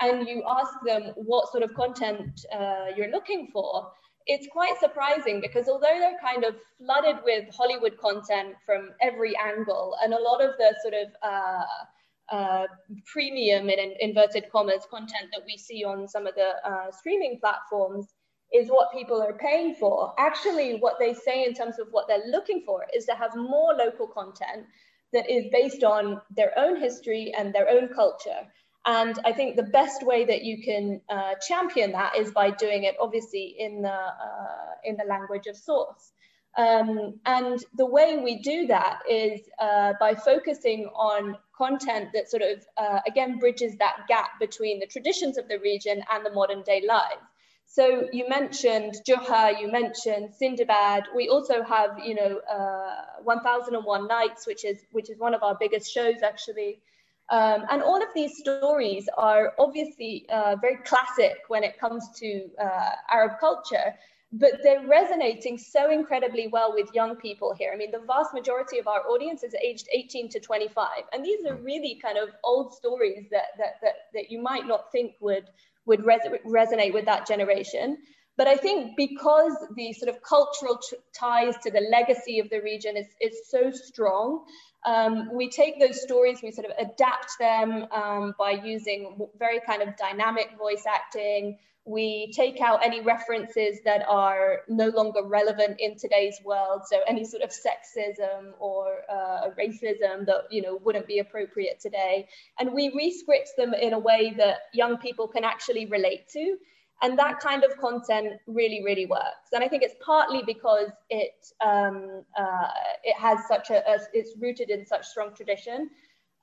and 0.00 0.28
you 0.28 0.42
ask 0.46 0.72
them 0.84 1.12
what 1.16 1.50
sort 1.50 1.62
of 1.62 1.72
content 1.72 2.44
uh, 2.52 2.86
you're 2.94 3.10
looking 3.10 3.48
for, 3.52 3.90
it's 4.26 4.48
quite 4.50 4.78
surprising 4.78 5.40
because 5.40 5.68
although 5.68 5.98
they're 5.98 6.18
kind 6.20 6.44
of 6.44 6.56
flooded 6.78 7.16
with 7.24 7.44
Hollywood 7.54 7.96
content 7.98 8.54
from 8.64 8.90
every 9.00 9.34
angle, 9.36 9.96
and 10.02 10.12
a 10.12 10.20
lot 10.20 10.42
of 10.42 10.50
the 10.58 10.74
sort 10.82 10.94
of 10.94 11.08
uh, 11.22 12.34
uh, 12.34 12.66
premium 13.06 13.70
in 13.70 13.94
inverted 14.00 14.50
commas 14.50 14.86
content 14.90 15.28
that 15.32 15.42
we 15.46 15.56
see 15.56 15.84
on 15.84 16.08
some 16.08 16.26
of 16.26 16.34
the 16.34 16.54
uh, 16.68 16.90
streaming 16.90 17.38
platforms 17.40 18.14
is 18.52 18.68
what 18.68 18.92
people 18.92 19.22
are 19.22 19.34
paying 19.34 19.74
for. 19.74 20.12
Actually, 20.18 20.78
what 20.78 20.98
they 20.98 21.14
say 21.14 21.44
in 21.44 21.54
terms 21.54 21.78
of 21.78 21.88
what 21.90 22.08
they're 22.08 22.26
looking 22.28 22.62
for 22.66 22.84
is 22.94 23.04
to 23.04 23.14
have 23.14 23.34
more 23.36 23.74
local 23.74 24.08
content 24.08 24.66
that 25.12 25.30
is 25.30 25.46
based 25.52 25.84
on 25.84 26.20
their 26.34 26.52
own 26.58 26.80
history 26.80 27.32
and 27.36 27.54
their 27.54 27.68
own 27.68 27.88
culture. 27.94 28.46
And 28.86 29.18
I 29.24 29.32
think 29.32 29.56
the 29.56 29.64
best 29.64 30.04
way 30.04 30.24
that 30.24 30.42
you 30.44 30.62
can 30.62 31.00
uh, 31.08 31.34
champion 31.46 31.92
that 31.92 32.16
is 32.16 32.30
by 32.30 32.50
doing 32.50 32.84
it, 32.84 32.94
obviously, 33.00 33.56
in 33.58 33.82
the 33.82 33.88
uh, 33.88 34.74
in 34.84 34.96
the 34.96 35.04
language 35.04 35.46
of 35.48 35.56
source. 35.56 36.12
Um, 36.56 37.20
and 37.26 37.62
the 37.76 37.84
way 37.84 38.16
we 38.16 38.38
do 38.38 38.66
that 38.68 39.00
is 39.10 39.40
uh, 39.58 39.92
by 40.00 40.14
focusing 40.14 40.86
on 40.94 41.36
content 41.56 42.10
that 42.14 42.30
sort 42.30 42.42
of, 42.42 42.64
uh, 42.78 43.00
again, 43.06 43.38
bridges 43.38 43.76
that 43.76 44.06
gap 44.08 44.38
between 44.40 44.78
the 44.80 44.86
traditions 44.86 45.36
of 45.36 45.48
the 45.48 45.58
region 45.58 46.02
and 46.10 46.24
the 46.24 46.30
modern 46.30 46.62
day 46.62 46.82
lives. 46.86 47.20
So 47.66 48.08
you 48.12 48.26
mentioned 48.28 48.94
Juha, 49.06 49.60
you 49.60 49.70
mentioned 49.70 50.30
Sindbad. 50.40 51.04
We 51.14 51.28
also 51.28 51.62
have, 51.62 51.98
you 52.02 52.14
know, 52.14 52.40
uh, 52.50 53.20
1001 53.22 54.06
Nights, 54.06 54.46
which 54.46 54.64
is 54.64 54.78
which 54.92 55.10
is 55.10 55.18
one 55.18 55.34
of 55.34 55.42
our 55.42 55.56
biggest 55.58 55.92
shows 55.92 56.22
actually. 56.22 56.80
Um, 57.30 57.64
and 57.70 57.82
all 57.82 58.00
of 58.00 58.08
these 58.14 58.38
stories 58.38 59.08
are 59.18 59.54
obviously 59.58 60.26
uh, 60.32 60.56
very 60.60 60.76
classic 60.84 61.38
when 61.48 61.64
it 61.64 61.78
comes 61.78 62.08
to 62.20 62.48
uh, 62.62 62.90
Arab 63.10 63.40
culture, 63.40 63.94
but 64.32 64.52
they're 64.62 64.86
resonating 64.86 65.58
so 65.58 65.90
incredibly 65.90 66.46
well 66.46 66.72
with 66.72 66.88
young 66.94 67.16
people 67.16 67.54
here. 67.54 67.70
I 67.72 67.76
mean, 67.76 67.90
the 67.90 68.04
vast 68.06 68.32
majority 68.32 68.78
of 68.78 68.86
our 68.86 69.02
audience 69.08 69.42
is 69.42 69.54
aged 69.54 69.88
18 69.92 70.28
to 70.30 70.40
25. 70.40 70.88
And 71.12 71.24
these 71.24 71.44
are 71.46 71.56
really 71.56 71.98
kind 72.00 72.18
of 72.18 72.28
old 72.44 72.74
stories 72.74 73.26
that, 73.30 73.56
that, 73.58 73.80
that, 73.82 73.94
that 74.14 74.30
you 74.30 74.40
might 74.40 74.66
not 74.66 74.92
think 74.92 75.14
would, 75.20 75.44
would 75.86 76.04
res 76.04 76.20
resonate 76.44 76.92
with 76.92 77.06
that 77.06 77.26
generation. 77.26 77.98
But 78.36 78.46
I 78.46 78.56
think 78.56 78.96
because 78.96 79.56
the 79.76 79.92
sort 79.94 80.14
of 80.14 80.22
cultural 80.22 80.78
ties 81.18 81.54
to 81.62 81.70
the 81.70 81.80
legacy 81.90 82.38
of 82.38 82.50
the 82.50 82.60
region 82.60 82.96
is, 82.96 83.06
is 83.20 83.48
so 83.48 83.70
strong, 83.70 84.44
um, 84.86 85.34
we 85.34 85.50
take 85.50 85.80
those 85.80 86.00
stories, 86.00 86.38
we 86.42 86.52
sort 86.52 86.66
of 86.66 86.72
adapt 86.78 87.38
them 87.40 87.86
um, 87.90 88.34
by 88.38 88.52
using 88.52 89.28
very 89.36 89.60
kind 89.60 89.82
of 89.82 89.96
dynamic 89.96 90.56
voice 90.56 90.84
acting. 90.88 91.58
We 91.84 92.32
take 92.34 92.60
out 92.60 92.84
any 92.84 93.00
references 93.00 93.78
that 93.84 94.04
are 94.08 94.60
no 94.68 94.88
longer 94.88 95.22
relevant 95.24 95.80
in 95.80 95.96
today's 95.96 96.38
world. 96.44 96.82
So 96.86 97.00
any 97.06 97.24
sort 97.24 97.42
of 97.42 97.50
sexism 97.50 98.52
or 98.60 99.02
uh, 99.10 99.50
racism 99.58 100.26
that 100.26 100.46
you 100.50 100.62
know 100.62 100.80
wouldn't 100.84 101.08
be 101.08 101.18
appropriate 101.18 101.80
today, 101.80 102.28
and 102.58 102.72
we 102.72 102.92
rescript 102.94 103.50
them 103.56 103.74
in 103.74 103.92
a 103.92 103.98
way 103.98 104.34
that 104.36 104.58
young 104.72 104.98
people 104.98 105.26
can 105.26 105.44
actually 105.44 105.86
relate 105.86 106.28
to 106.30 106.56
and 107.02 107.18
that 107.18 107.40
kind 107.40 107.64
of 107.64 107.76
content 107.78 108.40
really 108.46 108.82
really 108.84 109.06
works. 109.06 109.48
And 109.52 109.62
i 109.62 109.68
think 109.68 109.82
it's 109.82 109.96
partly 110.04 110.42
because 110.46 110.90
it 111.10 111.46
um, 111.64 112.22
uh, 112.38 112.68
it 113.04 113.16
has 113.16 113.46
such 113.46 113.70
a, 113.70 113.78
a, 113.88 113.98
it's 114.12 114.32
rooted 114.38 114.70
in 114.70 114.86
such 114.86 115.06
strong 115.06 115.34
tradition. 115.34 115.90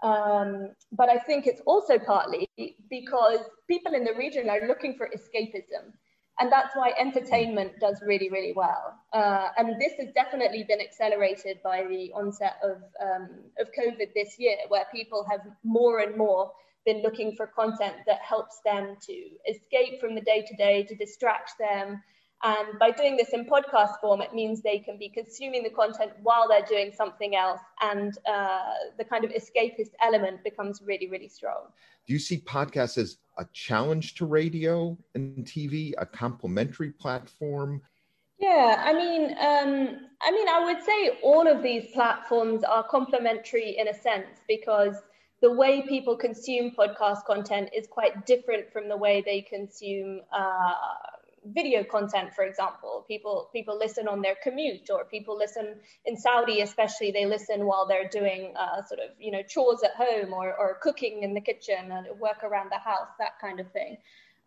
Um, 0.03 0.71
but 0.91 1.09
i 1.09 1.17
think 1.17 1.47
it's 1.47 1.61
also 1.65 1.97
partly 1.97 2.49
because 2.89 3.39
people 3.69 3.93
in 3.93 4.03
the 4.03 4.13
region 4.13 4.49
are 4.49 4.67
looking 4.67 4.95
for 4.97 5.09
escapism. 5.15 5.93
And 6.39 6.51
that's 6.51 6.75
why 6.75 6.93
entertainment 6.99 7.73
does 7.79 8.01
really 8.05 8.29
really 8.29 8.53
well. 8.53 8.95
Uh, 9.13 9.49
and 9.57 9.79
this 9.79 9.93
has 9.99 10.09
definitely 10.13 10.63
been 10.67 10.81
accelerated 10.81 11.59
by 11.63 11.85
the 11.87 12.11
onset 12.13 12.55
of 12.63 12.77
um, 13.05 13.29
of 13.59 13.67
covid 13.79 14.13
this 14.15 14.39
year 14.39 14.57
where 14.67 14.85
people 14.91 15.25
have 15.29 15.41
more 15.63 15.99
and 15.99 16.17
more 16.17 16.51
been 16.85 17.01
looking 17.01 17.35
for 17.35 17.47
content 17.47 17.95
that 18.07 18.19
helps 18.21 18.59
them 18.65 18.97
to 19.01 19.13
escape 19.49 19.99
from 19.99 20.15
the 20.15 20.21
day 20.21 20.45
to 20.47 20.55
day, 20.55 20.83
to 20.83 20.95
distract 20.95 21.53
them. 21.59 22.01
And 22.43 22.77
by 22.77 22.91
doing 22.91 23.15
this 23.15 23.29
in 23.29 23.45
podcast 23.45 24.01
form, 24.01 24.19
it 24.19 24.33
means 24.33 24.61
they 24.61 24.79
can 24.79 24.97
be 24.97 25.07
consuming 25.07 25.63
the 25.63 25.69
content 25.69 26.11
while 26.21 26.47
they're 26.49 26.65
doing 26.65 26.91
something 26.93 27.37
else. 27.37 27.61
And 27.81 28.17
uh, 28.29 28.73
the 28.97 29.05
kind 29.05 29.23
of 29.23 29.31
escapist 29.31 29.91
element 30.01 30.43
becomes 30.43 30.81
really, 30.85 31.09
really 31.09 31.29
strong. 31.29 31.67
Do 32.05 32.11
you 32.11 32.19
see 32.19 32.39
podcasts 32.39 32.97
as 32.97 33.17
a 33.37 33.45
challenge 33.53 34.15
to 34.15 34.25
radio 34.25 34.97
and 35.15 35.45
TV, 35.45 35.93
a 35.97 36.05
complementary 36.05 36.91
platform? 36.91 37.81
Yeah, 38.39 38.83
I 38.85 38.91
mean, 38.91 39.31
um, 39.39 40.09
I 40.21 40.31
mean, 40.31 40.49
I 40.49 40.65
would 40.65 40.83
say 40.83 41.19
all 41.21 41.47
of 41.47 41.63
these 41.63 41.91
platforms 41.93 42.65
are 42.65 42.83
complementary 42.83 43.77
in 43.77 43.87
a 43.87 43.93
sense 43.93 44.41
because 44.49 44.95
the 45.43 45.51
way 45.51 45.81
people 45.81 46.15
consume 46.15 46.71
podcast 46.71 47.25
content 47.25 47.69
is 47.75 47.85
quite 47.85 48.25
different 48.25 48.71
from 48.71 48.87
the 48.87 48.95
way 48.95 49.21
they 49.25 49.41
consume 49.41 50.21
uh, 50.31 50.73
video 51.45 51.83
content 51.83 52.33
for 52.33 52.45
example. 52.45 53.03
People 53.09 53.49
people 53.51 53.77
listen 53.77 54.07
on 54.07 54.21
their 54.21 54.37
commute 54.41 54.89
or 54.89 55.03
people 55.03 55.37
listen 55.37 55.75
in 56.05 56.15
saudi 56.15 56.61
especially 56.61 57.11
they 57.11 57.25
listen 57.25 57.65
while 57.65 57.85
they're 57.85 58.07
doing 58.07 58.53
uh, 58.57 58.81
sort 58.83 59.01
of 59.01 59.09
you 59.19 59.31
know 59.31 59.43
chores 59.43 59.83
at 59.83 59.91
home 59.95 60.31
or, 60.31 60.55
or 60.57 60.77
cooking 60.81 61.23
in 61.23 61.33
the 61.33 61.41
kitchen 61.41 61.91
and 61.91 62.07
work 62.21 62.41
around 62.45 62.71
the 62.71 62.79
house 62.79 63.11
that 63.19 63.37
kind 63.41 63.59
of 63.59 63.69
thing. 63.73 63.97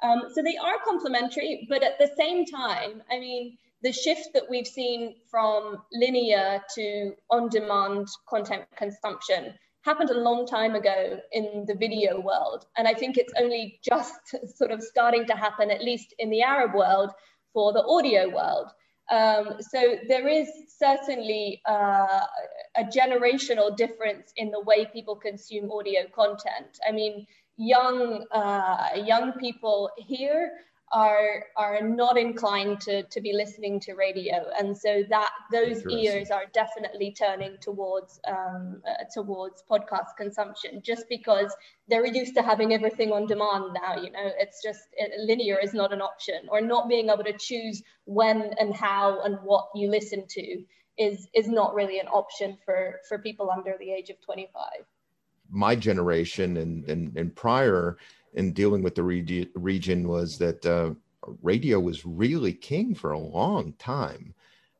Um, 0.03 0.23
so 0.33 0.43
they 0.43 0.57
are 0.57 0.79
complementary 0.83 1.67
but 1.69 1.83
at 1.83 1.99
the 1.99 2.11
same 2.17 2.45
time 2.47 3.03
i 3.11 3.19
mean 3.19 3.57
the 3.83 3.93
shift 3.93 4.29
that 4.35 4.45
we've 4.51 4.67
seen 4.67 5.15
from 5.31 5.83
linear 5.93 6.63
to 6.75 7.15
on-demand 7.31 8.07
content 8.29 8.65
consumption 8.77 9.55
happened 9.87 10.11
a 10.11 10.21
long 10.21 10.47
time 10.47 10.75
ago 10.75 11.19
in 11.33 11.65
the 11.67 11.75
video 11.75 12.21
world. 12.21 12.67
And 12.77 12.87
I 12.87 12.93
think 12.93 13.17
it's 13.17 13.33
only 13.41 13.81
just 13.83 14.37
sort 14.59 14.71
of 14.71 14.83
starting 14.83 15.27
to 15.27 15.35
happen, 15.35 15.71
at 15.71 15.83
least 15.83 16.15
in 16.19 16.29
the 16.29 16.43
Arab 16.43 16.75
world, 16.75 17.11
for 17.55 17.73
the 17.73 17.83
audio 17.85 18.29
world. 18.29 18.69
Um, 19.11 19.57
so 19.61 19.97
there 20.09 20.29
is 20.29 20.49
certainly 20.77 21.63
uh, 21.65 22.27
a 22.77 22.85
generational 22.85 23.75
difference 23.75 24.33
in 24.37 24.51
the 24.51 24.61
way 24.61 24.87
people 24.93 25.15
consume 25.15 25.71
audio 25.71 26.03
content. 26.13 26.79
I 26.87 26.93
mean, 26.93 27.27
young 27.57 28.27
uh, 28.33 28.89
young 29.05 29.33
people 29.35 29.91
here 29.97 30.51
are 30.93 31.45
are 31.57 31.81
not 31.83 32.17
inclined 32.17 32.81
to 32.81 33.03
to 33.05 33.21
be 33.21 33.33
listening 33.33 33.81
to 33.81 33.95
radio. 33.95 34.47
And 34.59 34.77
so 34.77 35.03
that 35.09 35.31
those 35.51 35.85
ears 35.87 36.31
are 36.31 36.45
definitely 36.53 37.13
turning 37.13 37.57
towards 37.61 38.21
um, 38.29 38.83
uh, 38.89 39.05
towards 39.13 39.65
podcast 39.69 40.17
consumption 40.17 40.81
just 40.83 41.09
because 41.09 41.55
they're 41.89 42.07
used 42.07 42.35
to 42.37 42.43
having 42.43 42.73
everything 42.73 43.13
on 43.13 43.27
demand 43.27 43.75
now 43.75 43.97
you 43.97 44.11
know? 44.13 44.31
It's 44.39 44.63
just 44.63 44.89
it, 44.93 45.13
linear 45.27 45.59
is 45.59 45.75
not 45.75 45.93
an 45.93 46.01
option 46.01 46.47
or 46.49 46.61
not 46.61 46.89
being 46.89 47.11
able 47.11 47.25
to 47.25 47.37
choose 47.37 47.83
when 48.05 48.55
and 48.61 48.75
how 48.75 49.23
and 49.23 49.39
what 49.43 49.69
you 49.75 49.91
listen 49.91 50.25
to 50.29 50.65
is 50.99 51.29
is 51.35 51.49
not 51.49 51.75
really 51.75 51.99
an 51.99 52.09
option 52.09 52.57
for 52.65 53.01
for 53.09 53.19
people 53.19 53.51
under 53.51 53.75
the 53.79 53.91
age 53.91 54.09
of 54.11 54.21
25 54.25 54.63
my 55.51 55.75
generation 55.75 56.57
and 56.57 56.89
and, 56.89 57.17
and 57.17 57.35
prior 57.35 57.99
in 58.37 58.53
dealing 58.53 58.83
with 58.83 58.95
the 58.95 59.03
regi- 59.03 59.51
region 59.55 60.07
was 60.07 60.39
that 60.39 60.65
uh, 60.65 60.93
radio 61.43 61.81
was 61.81 62.07
really 62.07 62.53
king 62.53 62.95
for 62.95 63.13
a 63.13 63.19
long 63.19 63.73
time. 63.75 64.35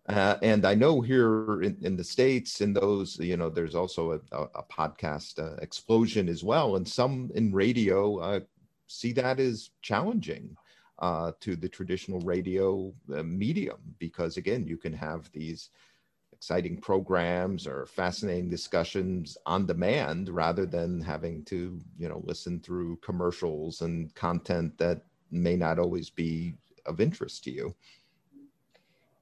Uh, 0.09 0.37
and 0.41 0.65
I 0.65 0.75
know 0.75 1.01
here 1.01 1.63
in, 1.63 1.77
in, 1.83 1.97
the 1.97 2.05
States, 2.05 2.61
in 2.61 2.73
those, 2.73 3.19
you 3.19 3.37
know, 3.37 3.51
there's 3.51 3.75
also 3.75 4.13
a, 4.13 4.21
a, 4.31 4.43
a 4.57 4.63
podcast 4.63 5.41
uh, 5.41 5.57
explosion 5.57 6.29
as 6.29 6.45
well. 6.45 6.77
And 6.77 6.87
some 6.87 7.31
in 7.35 7.53
radio 7.53 8.19
uh, 8.19 8.41
see 8.87 9.13
that 9.15 9.41
as 9.41 9.71
challenging 9.83 10.57
uh, 11.01 11.33
to 11.41 11.57
the 11.57 11.69
traditional 11.69 12.21
radio 12.21 12.93
uh, 13.13 13.23
medium 13.25 13.79
because, 13.99 14.37
again, 14.37 14.65
you 14.67 14.77
can 14.77 14.93
have 14.93 15.31
these 15.33 15.71
exciting 16.37 16.77
programs 16.77 17.67
or 17.67 17.87
fascinating 17.87 18.51
discussions 18.51 19.39
on 19.47 19.67
demand 19.67 20.29
rather 20.29 20.67
than 20.67 21.01
having 21.01 21.43
to 21.45 21.81
you 21.99 22.09
know 22.09 22.23
listen 22.25 22.61
through 22.61 22.97
commercials 22.97 23.81
and 23.81 24.15
content 24.15 24.77
that 24.79 25.03
may 25.31 25.57
not 25.57 25.79
always 25.79 26.11
be 26.11 26.55
of 26.85 27.01
interest 27.01 27.43
to 27.43 27.51
you 27.51 27.75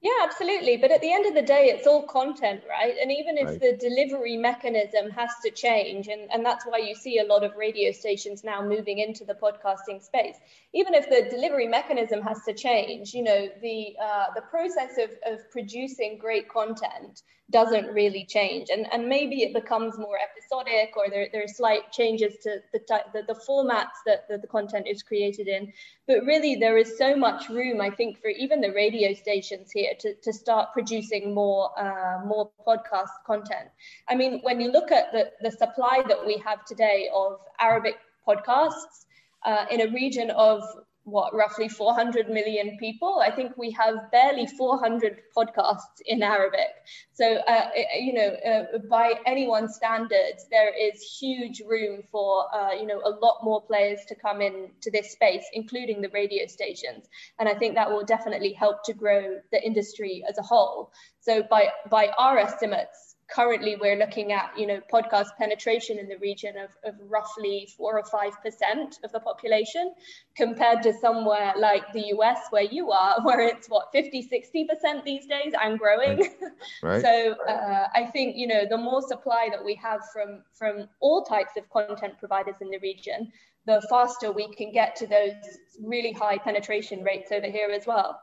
yeah, 0.05 0.23
absolutely. 0.23 0.77
But 0.77 0.91
at 0.91 1.01
the 1.01 1.11
end 1.11 1.25
of 1.25 1.33
the 1.33 1.41
day, 1.41 1.71
it's 1.73 1.87
all 1.87 2.03
content, 2.03 2.61
right? 2.69 2.93
And 3.01 3.11
even 3.11 3.39
if 3.39 3.47
right. 3.47 3.59
the 3.59 3.75
delivery 3.75 4.37
mechanism 4.37 5.09
has 5.09 5.31
to 5.43 5.49
change, 5.49 6.09
and, 6.09 6.29
and 6.31 6.45
that's 6.45 6.63
why 6.63 6.77
you 6.77 6.93
see 6.93 7.17
a 7.17 7.23
lot 7.23 7.43
of 7.43 7.55
radio 7.55 7.91
stations 7.91 8.43
now 8.43 8.61
moving 8.61 8.99
into 8.99 9.25
the 9.25 9.33
podcasting 9.33 10.03
space, 10.03 10.35
even 10.73 10.93
if 10.93 11.09
the 11.09 11.27
delivery 11.35 11.67
mechanism 11.67 12.21
has 12.21 12.43
to 12.43 12.53
change, 12.53 13.15
you 13.15 13.23
know, 13.23 13.49
the 13.63 13.95
uh, 13.99 14.25
the 14.35 14.41
process 14.41 14.99
of, 14.99 15.09
of 15.25 15.39
producing 15.49 16.19
great 16.19 16.47
content 16.49 17.23
doesn't 17.51 17.87
really 17.93 18.25
change. 18.25 18.69
And, 18.71 18.87
and 18.91 19.07
maybe 19.07 19.43
it 19.43 19.53
becomes 19.53 19.97
more 19.97 20.17
episodic 20.17 20.97
or 20.97 21.09
there, 21.09 21.27
there 21.31 21.43
are 21.43 21.47
slight 21.47 21.91
changes 21.91 22.37
to 22.43 22.57
the, 22.73 22.79
type, 22.79 23.13
the, 23.13 23.21
the 23.21 23.39
formats 23.47 24.01
that, 24.05 24.27
that 24.29 24.41
the 24.41 24.47
content 24.47 24.87
is 24.87 25.03
created 25.03 25.47
in. 25.47 25.71
But 26.07 26.25
really, 26.25 26.55
there 26.55 26.77
is 26.77 26.97
so 26.97 27.15
much 27.15 27.49
room, 27.49 27.81
I 27.81 27.91
think, 27.91 28.19
for 28.19 28.29
even 28.29 28.61
the 28.61 28.71
radio 28.71 29.13
stations 29.13 29.71
here 29.71 29.93
to, 29.99 30.15
to 30.15 30.33
start 30.33 30.73
producing 30.73 31.33
more, 31.33 31.71
uh, 31.79 32.25
more 32.25 32.51
podcast 32.67 33.09
content. 33.25 33.69
I 34.09 34.15
mean, 34.15 34.39
when 34.43 34.59
you 34.59 34.71
look 34.71 34.91
at 34.91 35.11
the, 35.11 35.31
the 35.41 35.51
supply 35.51 36.03
that 36.07 36.25
we 36.25 36.37
have 36.45 36.65
today 36.65 37.09
of 37.13 37.39
Arabic 37.59 37.97
podcasts 38.27 39.05
uh, 39.45 39.65
in 39.69 39.81
a 39.81 39.87
region 39.91 40.31
of 40.31 40.63
what 41.05 41.33
roughly 41.33 41.69
400 41.69 42.29
million 42.29 42.77
people? 42.79 43.19
I 43.23 43.31
think 43.31 43.57
we 43.57 43.71
have 43.71 44.11
barely 44.11 44.47
400 44.47 45.21
podcasts 45.37 46.01
in 46.05 46.21
arabic. 46.23 46.69
So 47.13 47.35
uh, 47.47 47.69
you 47.97 48.13
know 48.13 48.35
uh, 48.51 48.79
by 48.89 49.13
anyone's 49.25 49.75
standards 49.75 50.47
there 50.49 50.73
is 50.75 51.01
huge 51.19 51.61
room 51.67 52.01
for 52.11 52.45
uh, 52.53 52.73
you 52.73 52.87
know 52.87 53.01
a 53.05 53.11
lot 53.25 53.43
more 53.43 53.61
players 53.61 53.99
to 54.07 54.15
come 54.15 54.41
in 54.41 54.71
to 54.81 54.91
this 54.91 55.11
space 55.11 55.45
including 55.53 56.01
the 56.01 56.09
radio 56.09 56.47
stations. 56.47 57.05
And 57.39 57.47
i 57.47 57.53
think 57.53 57.75
that 57.75 57.89
will 57.89 58.05
definitely 58.05 58.53
help 58.53 58.83
to 58.85 58.93
grow 58.93 59.37
the 59.51 59.63
industry 59.63 60.23
as 60.27 60.37
a 60.37 60.43
whole. 60.43 60.91
So 61.19 61.43
by 61.43 61.69
by 61.89 62.09
our 62.17 62.37
estimates 62.37 63.14
currently 63.27 63.75
we're 63.79 63.97
looking 63.97 64.31
at 64.31 64.51
you 64.57 64.67
know 64.67 64.79
podcast 64.91 65.27
penetration 65.37 65.97
in 65.97 66.07
the 66.07 66.17
region 66.17 66.55
of, 66.57 66.69
of 66.83 66.95
roughly 67.09 67.67
four 67.75 67.97
or 67.97 68.03
five 68.05 68.33
percent 68.43 68.99
of 69.03 69.11
the 69.11 69.19
population 69.19 69.93
compared 70.35 70.83
to 70.83 70.93
somewhere 70.93 71.53
like 71.57 71.91
the 71.93 72.01
us 72.01 72.37
where 72.51 72.63
you 72.63 72.91
are 72.91 73.19
where 73.23 73.41
it's 73.41 73.67
what 73.67 73.87
50 73.91 74.21
60 74.21 74.65
percent 74.65 75.05
these 75.05 75.25
days 75.25 75.53
and 75.61 75.79
growing 75.79 76.19
right. 76.19 76.31
Right. 76.83 77.01
so 77.01 77.35
uh, 77.47 77.87
i 77.95 78.05
think 78.05 78.35
you 78.37 78.47
know 78.47 78.65
the 78.69 78.77
more 78.77 79.01
supply 79.01 79.49
that 79.51 79.63
we 79.63 79.75
have 79.75 80.01
from 80.13 80.43
from 80.53 80.87
all 80.99 81.23
types 81.23 81.53
of 81.57 81.69
content 81.69 82.19
providers 82.19 82.55
in 82.61 82.69
the 82.69 82.79
region 82.79 83.31
the 83.65 83.85
faster 83.89 84.31
we 84.31 84.53
can 84.53 84.71
get 84.71 84.95
to 84.97 85.07
those 85.07 85.33
really 85.81 86.11
high 86.11 86.37
penetration 86.37 87.03
rates 87.03 87.31
over 87.31 87.47
here 87.47 87.69
as 87.71 87.87
well 87.87 88.19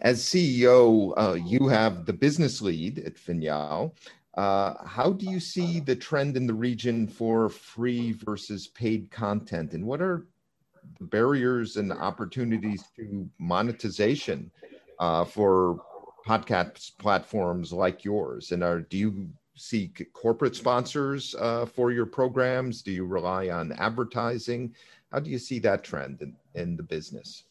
as 0.00 0.22
CEO, 0.22 1.12
uh, 1.16 1.34
you 1.34 1.68
have 1.68 2.06
the 2.06 2.12
business 2.12 2.62
lead 2.62 2.98
at 3.00 3.16
Finyal. 3.16 3.92
Uh, 4.34 4.74
how 4.86 5.12
do 5.12 5.26
you 5.26 5.40
see 5.40 5.80
the 5.80 5.96
trend 5.96 6.36
in 6.36 6.46
the 6.46 6.54
region 6.54 7.06
for 7.06 7.48
free 7.48 8.12
versus 8.12 8.68
paid 8.68 9.10
content, 9.10 9.74
and 9.74 9.84
what 9.84 10.00
are 10.00 10.26
the 10.98 11.04
barriers 11.06 11.76
and 11.76 11.92
opportunities 11.92 12.84
to 12.96 13.28
monetization 13.38 14.50
uh, 14.98 15.24
for 15.24 15.84
podcast 16.26 16.96
platforms 16.98 17.72
like 17.72 18.04
yours? 18.04 18.52
And 18.52 18.62
are 18.62 18.80
do 18.80 18.96
you 18.96 19.28
seek 19.56 20.10
corporate 20.14 20.56
sponsors 20.56 21.34
uh, 21.38 21.66
for 21.66 21.92
your 21.92 22.06
programs? 22.06 22.82
Do 22.82 22.92
you 22.92 23.04
rely 23.04 23.50
on 23.50 23.72
advertising? 23.72 24.74
How 25.12 25.20
do 25.20 25.28
you 25.28 25.38
see 25.38 25.58
that 25.58 25.84
trend 25.84 26.22
in, 26.22 26.36
in 26.54 26.76
the 26.76 26.82
business? 26.82 27.44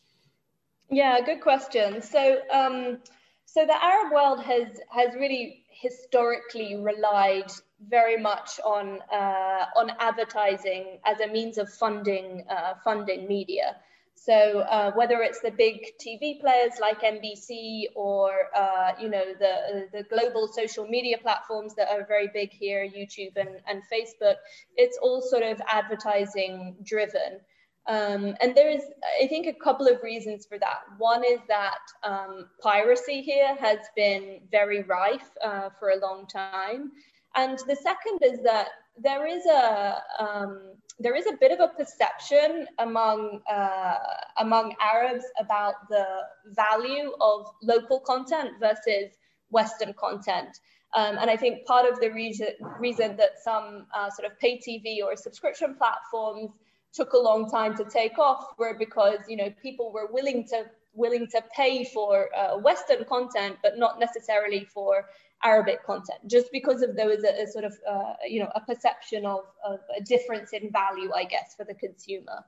Yeah, 0.90 1.22
good 1.22 1.42
question. 1.42 2.02
So, 2.02 2.40
um, 2.52 3.00
so 3.46 3.66
the 3.66 3.84
Arab 3.84 4.12
world 4.12 4.42
has 4.44 4.80
has 4.90 5.14
really 5.16 5.64
historically 5.70 6.76
relied 6.76 7.52
very 7.88 8.18
much 8.18 8.60
on 8.66 9.00
uh, 9.12 9.66
on 9.76 9.92
advertising 10.00 11.00
as 11.06 11.20
a 11.20 11.28
means 11.28 11.58
of 11.58 11.70
funding 11.70 12.44
uh, 12.50 12.74
funding 12.84 13.28
media. 13.28 13.78
So 14.16 14.60
uh, 14.60 14.92
whether 14.94 15.22
it's 15.22 15.40
the 15.40 15.52
big 15.52 15.98
TV 15.98 16.42
players 16.42 16.74
like 16.82 17.02
MBC 17.02 17.86
or 17.96 18.50
uh, 18.56 18.92
you 19.00 19.10
know 19.10 19.26
the 19.40 19.88
the 19.94 20.04
global 20.04 20.48
social 20.48 20.88
media 20.88 21.18
platforms 21.20 21.76
that 21.76 21.90
are 21.90 22.06
very 22.08 22.30
big 22.34 22.52
here, 22.52 22.84
YouTube 22.84 23.38
and, 23.38 23.62
and 23.68 23.84
Facebook, 23.92 24.36
it's 24.76 24.98
all 25.02 25.22
sort 25.22 25.44
of 25.44 25.62
advertising 25.68 26.76
driven. 26.84 27.40
Um, 27.88 28.36
and 28.42 28.56
there 28.56 28.70
is, 28.70 28.84
I 29.22 29.28
think, 29.28 29.48
a 29.48 29.54
couple 29.54 29.88
of 29.88 30.04
reasons 30.04 30.46
for 30.46 30.60
that. 30.60 30.82
One 30.98 31.24
is 31.24 31.40
that 31.48 31.80
um, 32.04 32.50
piracy 32.62 33.22
here 33.22 33.56
has 33.60 33.80
been 33.96 34.42
very 34.52 34.84
rife 34.84 35.30
uh, 35.44 35.70
for 35.80 35.90
a 35.90 36.00
long 36.00 36.28
time, 36.28 36.92
and 37.36 37.58
the 37.68 37.76
second 37.76 38.20
is 38.22 38.44
that 38.44 38.68
there 39.02 39.26
is 39.26 39.46
a 39.46 40.02
um, 40.20 40.74
there 41.00 41.16
is 41.16 41.26
a 41.26 41.38
bit 41.40 41.52
of 41.52 41.60
a 41.60 41.70
perception 41.70 42.68
among 42.78 43.42
uh, 43.50 43.96
among 44.38 44.76
Arabs 44.82 45.24
about 45.40 45.76
the 45.90 46.06
value 46.48 47.12
of 47.22 47.48
local 47.64 48.00
content 48.02 48.52
versus 48.60 49.14
Western 49.50 49.94
content. 49.94 50.60
Um, 50.96 51.18
and 51.20 51.30
I 51.30 51.38
think 51.38 51.66
part 51.66 51.92
of 51.92 52.00
the 52.00 52.10
reason, 52.10 52.48
reason 52.80 53.16
that 53.18 53.40
some 53.44 53.86
uh, 53.96 54.10
sort 54.10 54.30
of 54.30 54.40
pay 54.40 54.58
TV 54.58 55.04
or 55.04 55.16
subscription 55.16 55.76
platforms 55.76 56.52
took 56.94 57.14
a 57.14 57.18
long 57.18 57.50
time 57.50 57.76
to 57.78 57.86
take 57.86 58.18
off 58.18 58.54
were 58.58 58.76
because 58.78 59.20
you 59.28 59.38
know 59.38 59.50
people 59.62 59.92
were 59.92 60.08
willing 60.12 60.46
to 60.48 60.66
willing 60.94 61.28
to 61.28 61.44
pay 61.56 61.84
for 61.84 62.30
uh, 62.36 62.58
Western 62.58 63.06
content, 63.06 63.58
but 63.62 63.78
not 63.78 64.00
necessarily 64.00 64.66
for 64.66 65.06
Arabic 65.44 65.84
content, 65.86 66.20
just 66.28 66.52
because 66.52 66.82
of 66.82 66.96
there 66.96 67.08
was 67.08 67.24
a, 67.24 67.44
a 67.44 67.48
sort 67.48 67.64
of 67.64 67.74
uh, 67.90 68.14
you 68.28 68.40
know 68.42 68.52
a 68.56 68.62
perception 68.62 69.26
of, 69.26 69.46
of 69.66 69.80
a 69.98 70.02
difference 70.02 70.52
in 70.54 70.72
value, 70.72 71.12
I 71.16 71.24
guess, 71.24 71.56
for 71.56 71.64
the 71.64 71.76
consumer. 71.76 72.44